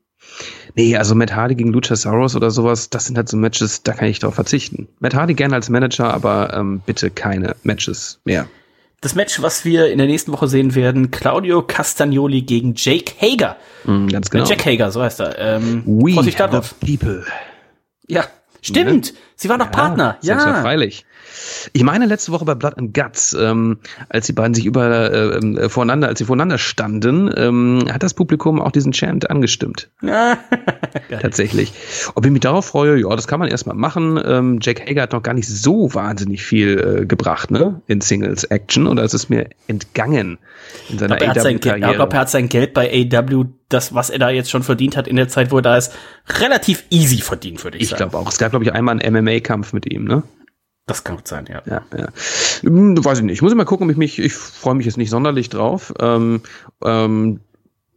[0.75, 4.07] nee, also Matt Hardy gegen Luchasaurus oder sowas, das sind halt so Matches, da kann
[4.07, 4.87] ich drauf verzichten.
[4.99, 8.47] Matt Hardy gerne als Manager, aber ähm, bitte keine Matches mehr.
[9.03, 13.57] Das Match, was wir in der nächsten Woche sehen werden, Claudio Castagnoli gegen Jake Hager.
[13.83, 14.45] Mm, ganz genau.
[14.45, 15.37] Jack Hager, so heißt er.
[15.39, 16.31] Ähm, We the
[16.79, 17.25] people.
[18.07, 18.23] Ja,
[18.61, 19.11] stimmt.
[19.11, 19.19] Ne?
[19.35, 20.17] Sie waren doch Partner.
[20.21, 20.61] Ja, ja.
[20.61, 21.05] freilich.
[21.73, 23.79] Ich meine letzte Woche bei Blood and Guts, ähm,
[24.09, 28.13] als die beiden sich über äh, äh, voreinander, als sie voreinander standen, ähm, hat das
[28.13, 29.89] Publikum auch diesen Chant angestimmt.
[31.21, 31.73] Tatsächlich.
[32.15, 34.19] Ob ich mich darauf freue, ja, das kann man erstmal machen.
[34.23, 37.81] Ähm, Jack Hager hat noch gar nicht so wahnsinnig viel äh, gebracht, ne?
[37.87, 40.37] In Singles Action oder es ist mir entgangen
[40.89, 41.89] in seiner AW-Karriere.
[41.89, 44.95] Ich glaube, er hat sein Geld bei AW das, was er da jetzt schon verdient
[44.95, 45.93] hat in der Zeit, wo er da ist,
[46.39, 48.03] relativ easy verdient, würde ich, ich sagen.
[48.03, 48.29] Ich glaube auch.
[48.29, 50.23] Es gab, glaube ich, einmal einen MMA-Kampf mit ihm, ne?
[50.85, 51.61] Das kann gut sein, ja.
[51.65, 52.07] Ja, ja.
[52.61, 53.35] Hm, weiß ich nicht.
[53.35, 55.93] Ich muss mal gucken, ob ich mich, ich freue mich jetzt nicht sonderlich drauf.
[55.99, 56.41] Ähm,
[56.83, 57.39] ähm,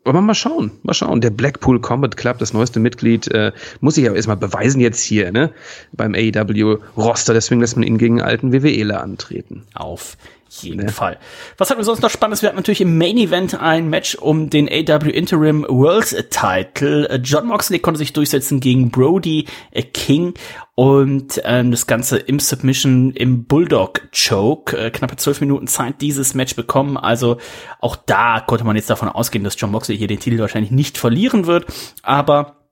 [0.05, 1.21] aber mal schauen, mal schauen.
[1.21, 5.33] Der Blackpool Combat Club, das neueste Mitglied, äh, muss sich aber erstmal beweisen jetzt hier,
[5.33, 5.51] ne?
[5.93, 7.35] Beim AEW Roster.
[7.35, 9.65] Deswegen lässt man ihn gegen alten WWEler antreten.
[9.75, 10.17] Auf
[10.49, 10.93] jeden ne?
[10.93, 11.19] Fall.
[11.59, 12.43] Was hatten wir sonst noch Spannendes?
[12.43, 17.21] Wir hatten natürlich im Main Event ein Match um den AW Interim World Title.
[17.23, 19.47] John Moxley konnte sich durchsetzen gegen Brody
[19.93, 20.35] King
[20.75, 24.77] und ähm, das Ganze im Submission im Bulldog Choke.
[24.77, 26.97] Äh, knappe zwölf Minuten Zeit dieses Match bekommen.
[26.97, 27.39] Also
[27.81, 30.99] auch da konnte man jetzt davon ausgehen, dass John Moxley hier den Titel wahrscheinlich nicht
[30.99, 31.67] verlieren wird.
[32.03, 32.66] Aber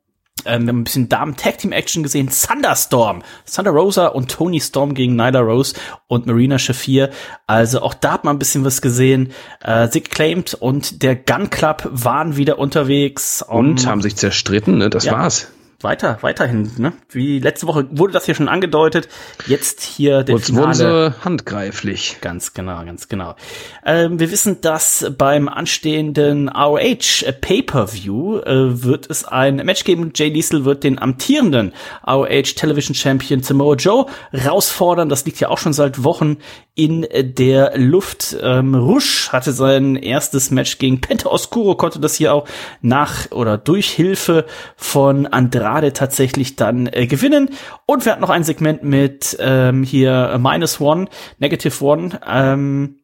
[0.47, 2.29] ähm, wir haben ein bisschen Damen-Tag-Team-Action gesehen.
[2.31, 3.23] Thunderstorm.
[3.53, 5.75] Thunder Rosa und Tony Storm gegen Nyla Rose
[6.07, 7.11] und Marina Shafir.
[7.47, 9.33] Also auch da hat man ein bisschen was gesehen.
[9.63, 13.43] Äh, sie claimed und der Gun Club waren wieder unterwegs.
[13.43, 14.91] Und um, haben sich zerstritten, ne?
[14.91, 15.13] Das ja.
[15.13, 15.49] war's
[15.85, 16.93] weiter, weiterhin, ne?
[17.11, 19.09] Wie letzte Woche wurde das hier schon angedeutet.
[19.47, 20.79] Jetzt hier der Kurz Finale.
[20.79, 22.17] Wurde handgreiflich.
[22.21, 23.37] Ganz genau, ganz genau.
[23.85, 30.13] Ähm, wir wissen, dass beim anstehenden ROH Pay-Per-View äh, wird es ein Match geben.
[30.15, 31.73] Jay Liesel wird den amtierenden
[32.07, 35.09] ROH Television Champion Samoa Joe herausfordern.
[35.09, 36.39] Das liegt ja auch schon seit Wochen
[36.75, 38.37] in der Luft.
[38.41, 42.49] Ähm, Rush hatte sein erstes Match gegen Penta Oscuro, konnte das hier auch
[42.83, 44.45] nach oder durch Hilfe
[44.77, 47.51] von Andrade tatsächlich dann äh, gewinnen.
[47.87, 51.07] Und wir hatten noch ein Segment mit ähm, hier Minus One,
[51.39, 52.21] Negative One.
[52.27, 52.97] Ähm,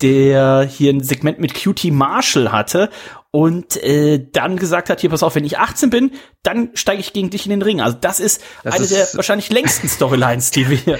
[0.00, 2.88] der hier ein Segment mit Cutie Marshall hatte
[3.30, 6.12] und äh, dann gesagt hat, hier pass auf, wenn ich 18 bin,
[6.42, 7.82] dann steige ich gegen dich in den Ring.
[7.82, 10.98] Also das ist das eine ist der wahrscheinlich längsten Storylines, die wir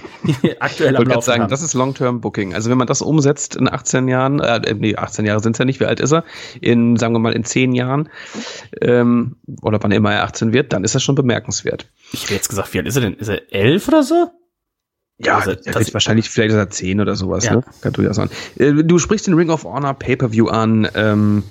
[0.60, 1.50] aktuell am Laufen sagen, haben.
[1.50, 2.54] Das ist Long-Term Booking.
[2.54, 5.64] Also wenn man das umsetzt in 18 Jahren, äh, nee, 18 Jahre sind es ja
[5.64, 6.24] nicht, wie alt ist er?
[6.60, 8.08] In, sagen wir mal, in 10 Jahren
[8.80, 11.88] ähm, oder wann immer er 18 wird, dann ist das schon bemerkenswert.
[12.12, 13.14] Ich hätte jetzt gesagt, wie alt ist er denn?
[13.14, 14.30] Ist er 11 oder so?
[15.18, 17.56] Ja, also, das wird wahrscheinlich vielleicht ist er 10 oder sowas, ja.
[17.56, 17.64] ne?
[17.80, 18.30] Kann durchaus sein.
[18.58, 20.88] Äh, du sprichst den Ring of Honor Pay-Per-View an.
[20.94, 21.42] Ähm,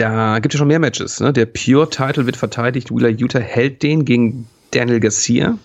[0.00, 1.20] da gibt es schon mehr Matches.
[1.20, 1.32] Ne?
[1.32, 2.90] Der Pure-Title wird verteidigt.
[2.90, 5.58] Wheeler Utah hält den gegen Daniel Garcia.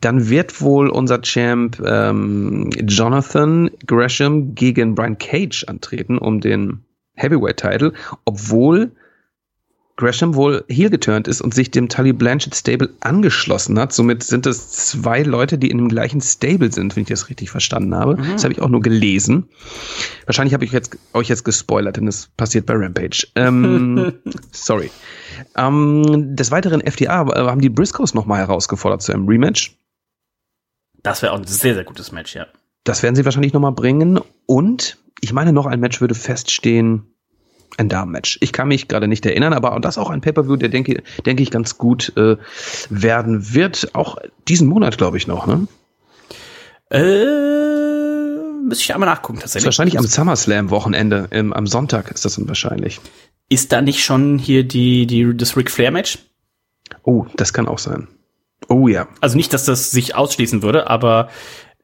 [0.00, 6.84] Dann wird wohl unser Champ ähm, Jonathan Gresham gegen Brian Cage antreten um den
[7.14, 7.92] Heavyweight-Title,
[8.24, 8.92] obwohl
[10.00, 13.92] Gresham wohl heel geturnt ist und sich dem Tully Blanchett Stable angeschlossen hat.
[13.92, 17.50] Somit sind es zwei Leute, die in dem gleichen Stable sind, wenn ich das richtig
[17.50, 18.16] verstanden habe.
[18.16, 18.32] Mhm.
[18.32, 19.48] Das habe ich auch nur gelesen.
[20.26, 23.28] Wahrscheinlich habe ich jetzt, euch jetzt gespoilert, denn das passiert bei Rampage.
[23.36, 24.14] Ähm,
[24.50, 24.90] sorry.
[25.56, 29.76] Ähm, des Weiteren FDA äh, haben die Briscoes nochmal herausgefordert zu einem Rematch.
[31.02, 32.46] Das wäre auch ein sehr, sehr gutes Match, ja.
[32.84, 34.18] Das werden sie wahrscheinlich nochmal bringen.
[34.46, 37.14] Und ich meine, noch ein Match würde feststehen
[37.76, 38.38] ein Damenmatch.
[38.40, 41.50] Ich kann mich gerade nicht erinnern, aber das auch ein Pay-Per-View, der denke, denke ich
[41.50, 42.36] ganz gut äh,
[42.90, 43.94] werden wird.
[43.94, 44.18] Auch
[44.48, 45.66] diesen Monat, glaube ich, noch, ne?
[46.90, 49.66] Äh, müsste ich einmal nachgucken, tatsächlich.
[49.66, 53.00] Wahrscheinlich am SummerSlam-Wochenende, ähm, am Sonntag ist das dann wahrscheinlich.
[53.48, 56.18] Ist da nicht schon hier die, die, das Ric Flair-Match?
[57.02, 58.08] Oh, das kann auch sein.
[58.68, 59.08] Oh ja.
[59.20, 61.30] Also nicht, dass das sich ausschließen würde, aber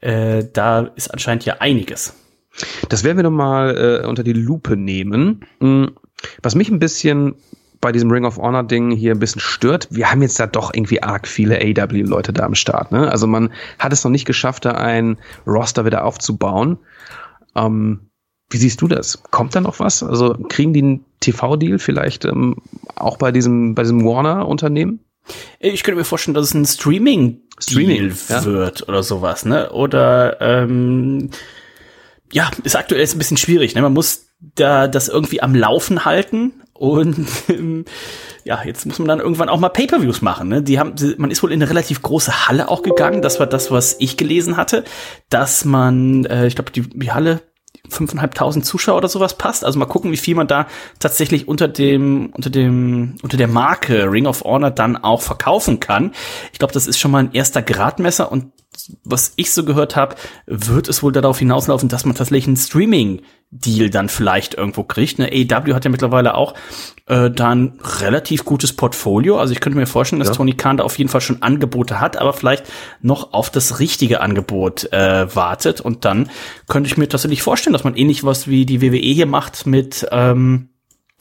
[0.01, 2.15] äh, da ist anscheinend ja einiges.
[2.89, 5.45] Das werden wir noch mal äh, unter die Lupe nehmen.
[5.61, 5.93] Hm,
[6.43, 7.35] was mich ein bisschen
[7.81, 10.73] bei diesem Ring of Honor Ding hier ein bisschen stört, wir haben jetzt da doch
[10.75, 12.91] irgendwie arg viele AW-Leute da am Start.
[12.91, 13.11] Ne?
[13.11, 16.79] Also man hat es noch nicht geschafft, da ein Roster wieder aufzubauen.
[17.55, 18.11] Ähm,
[18.51, 19.23] wie siehst du das?
[19.31, 20.03] Kommt da noch was?
[20.03, 22.57] Also kriegen die einen TV-Deal vielleicht ähm,
[22.95, 25.01] auch bei diesem, bei diesem Warner-Unternehmen?
[25.59, 28.45] Ich könnte mir vorstellen, dass es ein Streaming-Deal Streaming, ja?
[28.45, 29.71] wird oder sowas, ne?
[29.71, 31.31] Oder ähm,
[32.33, 33.75] ja, ist aktuell ist ein bisschen schwierig.
[33.75, 33.83] Ne?
[33.83, 37.85] Man muss da das irgendwie am Laufen halten und ähm,
[38.45, 40.49] ja, jetzt muss man dann irgendwann auch mal Pay-per-Views machen.
[40.49, 40.63] Ne?
[40.63, 43.23] Die haben, man ist wohl in eine relativ große Halle auch gegangen.
[43.23, 44.85] Das war das, was ich gelesen hatte,
[45.31, 47.43] dass man, äh, ich glaube, die, die Halle
[47.91, 49.65] 5.500 Zuschauer oder sowas passt.
[49.65, 50.67] Also mal gucken, wie viel man da
[50.99, 56.13] tatsächlich unter dem, unter dem, unter der Marke Ring of Honor dann auch verkaufen kann.
[56.53, 58.53] Ich glaube, das ist schon mal ein erster Gradmesser und
[59.05, 60.17] was ich so gehört habe,
[60.47, 65.19] wird es wohl darauf hinauslaufen, dass man tatsächlich einen Streaming-Deal dann vielleicht irgendwo kriegt.
[65.19, 65.27] Ne?
[65.27, 66.55] AEW hat ja mittlerweile auch
[67.07, 69.39] äh, da ein relativ gutes Portfolio.
[69.39, 70.35] Also ich könnte mir vorstellen, dass ja.
[70.35, 72.65] Tony Khan da auf jeden Fall schon Angebote hat, aber vielleicht
[73.01, 75.81] noch auf das richtige Angebot äh, wartet.
[75.81, 76.31] Und dann
[76.69, 80.07] könnte ich mir tatsächlich vorstellen, dass man ähnlich was wie die WWE hier macht mit
[80.11, 80.71] ähm,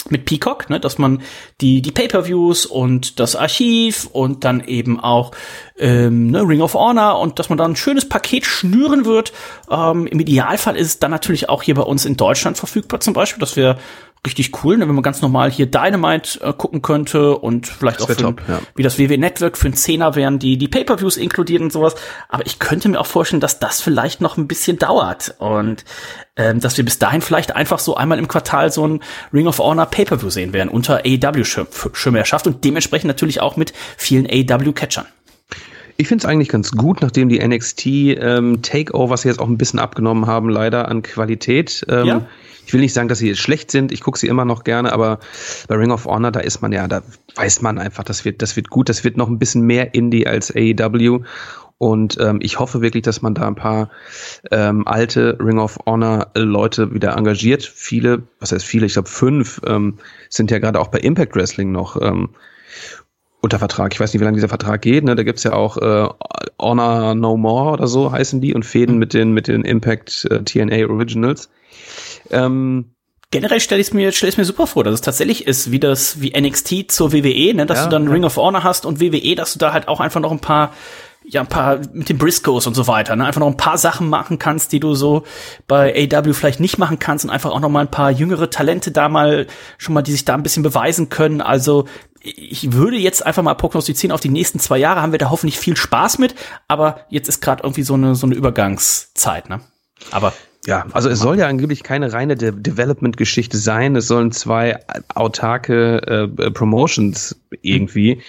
[0.09, 1.21] mit Peacock, ne, dass man
[1.61, 5.31] die die Pay-per-Views und das Archiv und dann eben auch
[5.77, 9.33] ähm, ne, Ring of Honor und dass man dann ein schönes Paket schnüren wird.
[9.69, 13.13] Ähm, Im Idealfall ist es dann natürlich auch hier bei uns in Deutschland verfügbar zum
[13.13, 13.77] Beispiel, dass wir
[14.25, 18.05] richtig cool, ne, wenn man ganz normal hier Dynamite äh, gucken könnte und vielleicht das
[18.05, 18.59] auch für, top, ja.
[18.75, 21.95] wie das WW Network für einen Zehner wären die die Pay-per-Views inkludiert und sowas.
[22.29, 25.85] Aber ich könnte mir auch vorstellen, dass das vielleicht noch ein bisschen dauert und
[26.35, 29.01] ähm, dass wir bis dahin vielleicht einfach so einmal im Quartal so ein
[29.33, 35.05] Ring of Honor Pay-per-View sehen werden unter AEW-Schirmerschafft und dementsprechend natürlich auch mit vielen AEW-Catchern.
[35.97, 39.79] Ich finde es eigentlich ganz gut, nachdem die NXT ähm, Takeovers jetzt auch ein bisschen
[39.79, 41.85] abgenommen haben, leider an Qualität.
[41.89, 42.27] Ähm, ja
[42.65, 43.91] ich will nicht sagen, dass sie jetzt schlecht sind.
[43.91, 45.19] Ich gucke sie immer noch gerne, aber
[45.67, 47.03] bei Ring of Honor, da ist man ja, da
[47.35, 50.27] weiß man einfach, das wird, das wird gut, das wird noch ein bisschen mehr Indie
[50.27, 51.21] als AEW.
[51.77, 53.89] Und ähm, ich hoffe wirklich, dass man da ein paar
[54.49, 57.63] ähm, alte Ring of Honor Leute wieder engagiert.
[57.63, 59.97] Viele, was heißt viele, ich glaube fünf, ähm,
[60.29, 62.29] sind ja gerade auch bei Impact Wrestling noch ähm,
[63.45, 63.93] unter Vertrag.
[63.93, 65.03] Ich weiß nicht, wie lange dieser Vertrag geht.
[65.03, 65.15] Ne?
[65.15, 66.09] Da gibt's ja auch äh,
[66.59, 68.99] Honor No More oder so heißen die und Fäden mhm.
[68.99, 71.49] mit den, mit den Impact äh, TNA Originals.
[72.31, 72.91] Ähm,
[73.31, 76.21] Generell stelle ich es mir, stell mir super vor, dass es tatsächlich ist, wie das,
[76.21, 78.11] wie NXT zur WWE, ne, dass ja, du dann ja.
[78.11, 80.71] Ring of Honor hast und WWE, dass du da halt auch einfach noch ein paar,
[81.25, 84.09] ja, ein paar mit den Briscoes und so weiter, ne, einfach noch ein paar Sachen
[84.09, 85.23] machen kannst, die du so
[85.67, 88.91] bei AW vielleicht nicht machen kannst und einfach auch noch mal ein paar jüngere Talente
[88.91, 91.41] da mal, schon mal, die sich da ein bisschen beweisen können.
[91.41, 91.85] Also,
[92.25, 95.59] ich würde jetzt einfach mal prognostizieren, auf die nächsten zwei Jahre haben wir da hoffentlich
[95.59, 96.35] viel Spaß mit,
[96.67, 99.61] aber jetzt ist gerade irgendwie so eine, so eine Übergangszeit, ne.
[100.11, 100.33] Aber
[100.65, 103.95] ja, also es soll ja angeblich keine reine De Development-Geschichte sein.
[103.95, 104.79] Es sollen zwei
[105.13, 108.23] autarke äh, Promotions irgendwie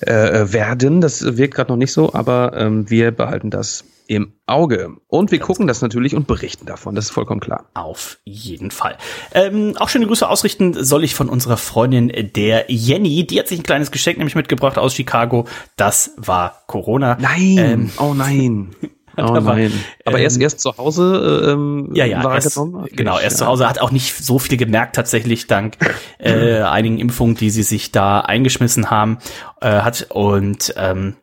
[0.00, 1.00] äh, werden.
[1.00, 4.96] Das wirkt gerade noch nicht so, aber ähm, wir behalten das im Auge.
[5.06, 6.94] Und wir gucken das natürlich und berichten davon.
[6.94, 7.66] Das ist vollkommen klar.
[7.74, 8.98] Auf jeden Fall.
[9.32, 13.26] Ähm, auch schöne Grüße ausrichten soll ich von unserer Freundin der Jenny.
[13.26, 15.46] Die hat sich ein kleines Geschenk nämlich mitgebracht aus Chicago.
[15.76, 17.16] Das war Corona.
[17.20, 17.58] Nein.
[17.58, 18.74] Ähm, oh nein.
[19.16, 19.72] Oh nein.
[20.04, 22.82] Aber ähm, erst, erst zu Hause ähm, ja, ja, war erst, genommen?
[22.82, 23.44] Okay, genau, erst ja.
[23.44, 25.76] zu Hause hat auch nicht so viel gemerkt tatsächlich dank
[26.18, 29.18] äh, einigen Impfungen, die sie sich da eingeschmissen haben
[29.60, 31.14] äh, hat und ähm,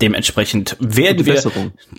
[0.00, 1.42] Dementsprechend werden wir.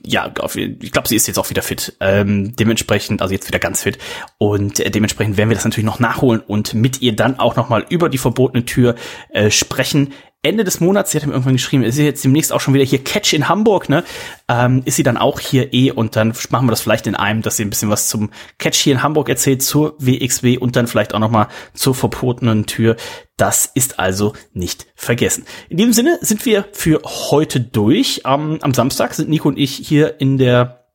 [0.06, 0.32] Ja,
[0.80, 1.96] ich glaube, sie ist jetzt auch wieder fit.
[2.00, 3.98] Ähm, dementsprechend, also jetzt wieder ganz fit.
[4.38, 7.86] Und äh, dementsprechend werden wir das natürlich noch nachholen und mit ihr dann auch nochmal
[7.90, 8.96] über die verbotene Tür
[9.30, 10.14] äh, sprechen.
[10.42, 12.86] Ende des Monats, sie hat mir irgendwann geschrieben, ist sie jetzt demnächst auch schon wieder
[12.86, 14.06] hier Catch in Hamburg, ne?
[14.48, 17.42] Ähm, ist sie dann auch hier eh und dann machen wir das vielleicht in einem,
[17.42, 20.88] dass sie ein bisschen was zum Catch hier in Hamburg erzählt, zur WXW und dann
[20.88, 22.96] vielleicht auch nochmal zur verbotenen Tür.
[23.36, 25.46] Das ist also nicht vergessen.
[25.68, 28.22] In diesem Sinne sind wir für heute durch.
[28.26, 30.86] Ähm, am Samstag sind Nico und ich hier in der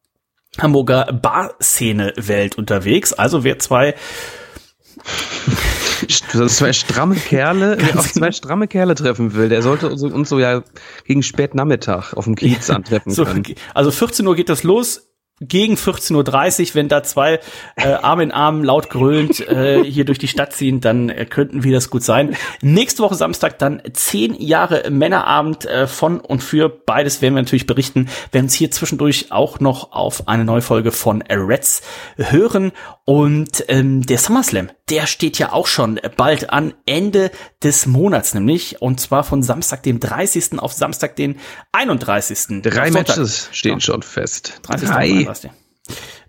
[0.59, 3.13] Hamburger Bar-Szene-Welt unterwegs.
[3.13, 3.95] Also wer zwei
[6.09, 10.39] zwei stramme Kerle, wer auf zwei stramme Kerle treffen will, der sollte uns, uns so
[10.39, 10.63] ja
[11.07, 13.45] gegen Spätnachmittag auf dem Kiez antreffen so, können.
[13.75, 15.09] Also 14 Uhr geht das los
[15.41, 17.41] gegen 14.30 Uhr, wenn da zwei
[17.77, 21.65] äh, Arm in Arm laut grölend äh, hier durch die Stadt ziehen, dann äh, könnten
[21.65, 22.37] wir das gut sein.
[22.63, 27.67] Nächste Woche Samstag dann zehn Jahre Männerabend äh, von und für beides werden wir natürlich
[27.67, 28.09] berichten.
[28.31, 31.83] werden uns hier zwischendurch auch noch auf eine neue Folge von Reds
[32.17, 32.71] hören
[33.05, 37.31] und ähm, der SummerSlam, der steht ja auch schon bald an Ende
[37.63, 40.59] des Monats nämlich und zwar von Samstag dem 30.
[40.59, 41.39] auf Samstag den
[41.73, 42.63] 31.
[42.63, 44.61] Drei Matches stehen schon fest.
[44.63, 44.89] 30.
[44.89, 45.29] Drei.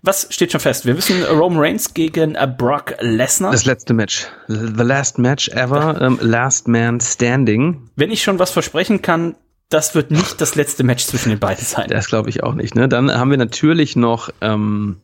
[0.02, 0.86] Was steht schon fest?
[0.86, 3.52] Wir wissen Roman Reigns gegen äh, Brock Lesnar.
[3.52, 4.26] Das letzte Match.
[4.48, 6.00] The last match ever.
[6.00, 7.90] Um, last man standing.
[7.96, 9.34] Wenn ich schon was versprechen kann,
[9.68, 11.88] das wird nicht das letzte Match zwischen den beiden sein.
[11.88, 12.74] Das glaube ich auch nicht.
[12.74, 12.88] Ne?
[12.88, 15.00] Dann haben wir natürlich noch ähm,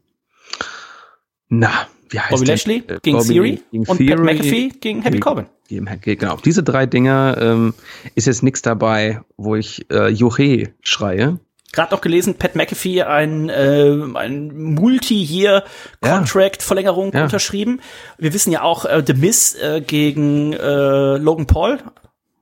[1.49, 1.71] na,
[2.13, 5.21] wie heißt Bobby Lashley äh, gegen Bobby Theory gegen und Theory, Pat McAfee gegen Happy
[5.21, 5.47] Corbin.
[5.69, 7.75] Genau, diese drei Dinger ähm,
[8.15, 11.39] ist jetzt nichts dabei, wo ich äh, Juche schreie.
[11.73, 17.25] gerade noch gelesen, Pat McAfee ein, äh, ein Multi-Year-Contract-Verlängerung Ja.
[17.25, 17.81] unterschrieben.
[18.19, 21.79] Wir wissen ja auch, äh, The Miz äh, gegen äh, Logan Paul.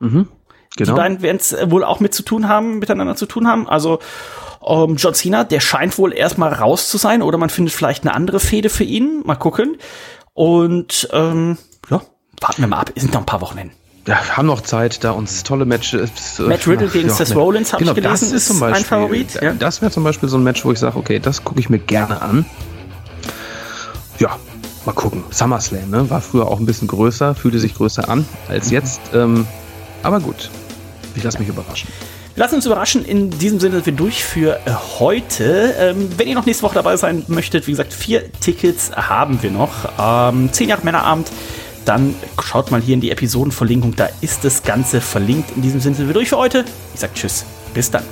[0.01, 0.29] Mhm.
[0.79, 0.97] Die Genau.
[0.97, 3.69] beiden werden es wohl auch mit zu tun haben, miteinander zu tun haben.
[3.69, 3.99] Also
[4.67, 8.15] ähm, John Cena, der scheint wohl erstmal raus zu sein oder man findet vielleicht eine
[8.15, 9.23] andere Fehde für ihn.
[9.25, 9.77] Mal gucken.
[10.35, 11.59] Und ähm,
[11.91, 12.03] ja,
[12.41, 12.93] warten wir mal ab.
[12.95, 13.71] Es sind noch ein paar Wochen hin.
[14.07, 16.39] Ja, wir haben noch Zeit, da uns tolle Matches.
[16.39, 19.43] äh, Matt Riddle gegen Seth Rollins, hab ich gelesen, das ist zum ein Beispiel, Favorit,
[19.43, 19.53] ja.
[19.53, 21.79] Das wäre zum Beispiel so ein Match, wo ich sage, okay, das gucke ich mir
[21.79, 22.47] gerne an.
[24.19, 24.37] Ja,
[24.87, 25.25] mal gucken.
[25.31, 26.09] SummerSlam, ne?
[26.11, 29.01] War früher auch ein bisschen größer, fühlte sich größer an als jetzt.
[29.13, 29.47] Ähm,
[30.03, 30.51] aber gut.
[31.15, 31.89] Ich lasse mich überraschen.
[32.41, 33.05] Lassen uns überraschen.
[33.05, 35.75] In diesem Sinne sind wir durch für äh, heute.
[35.79, 39.51] Ähm, wenn ihr noch nächste Woche dabei sein möchtet, wie gesagt, vier Tickets haben wir
[39.51, 39.71] noch.
[39.99, 41.31] Ähm, zehn Jahre Männerabend.
[41.85, 43.95] Dann schaut mal hier in die Episodenverlinkung.
[43.95, 45.55] Da ist das Ganze verlinkt.
[45.55, 46.65] In diesem Sinne sind wir durch für heute.
[46.95, 47.45] Ich sag Tschüss.
[47.75, 48.05] Bis dann.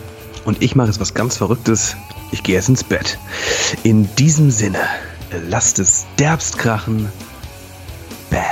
[0.45, 1.97] Und ich mache jetzt was ganz Verrücktes.
[2.31, 3.19] Ich gehe jetzt ins Bett.
[3.83, 4.81] In diesem Sinne,
[5.49, 7.11] lasst es derbst krachen.
[8.29, 8.43] Bam.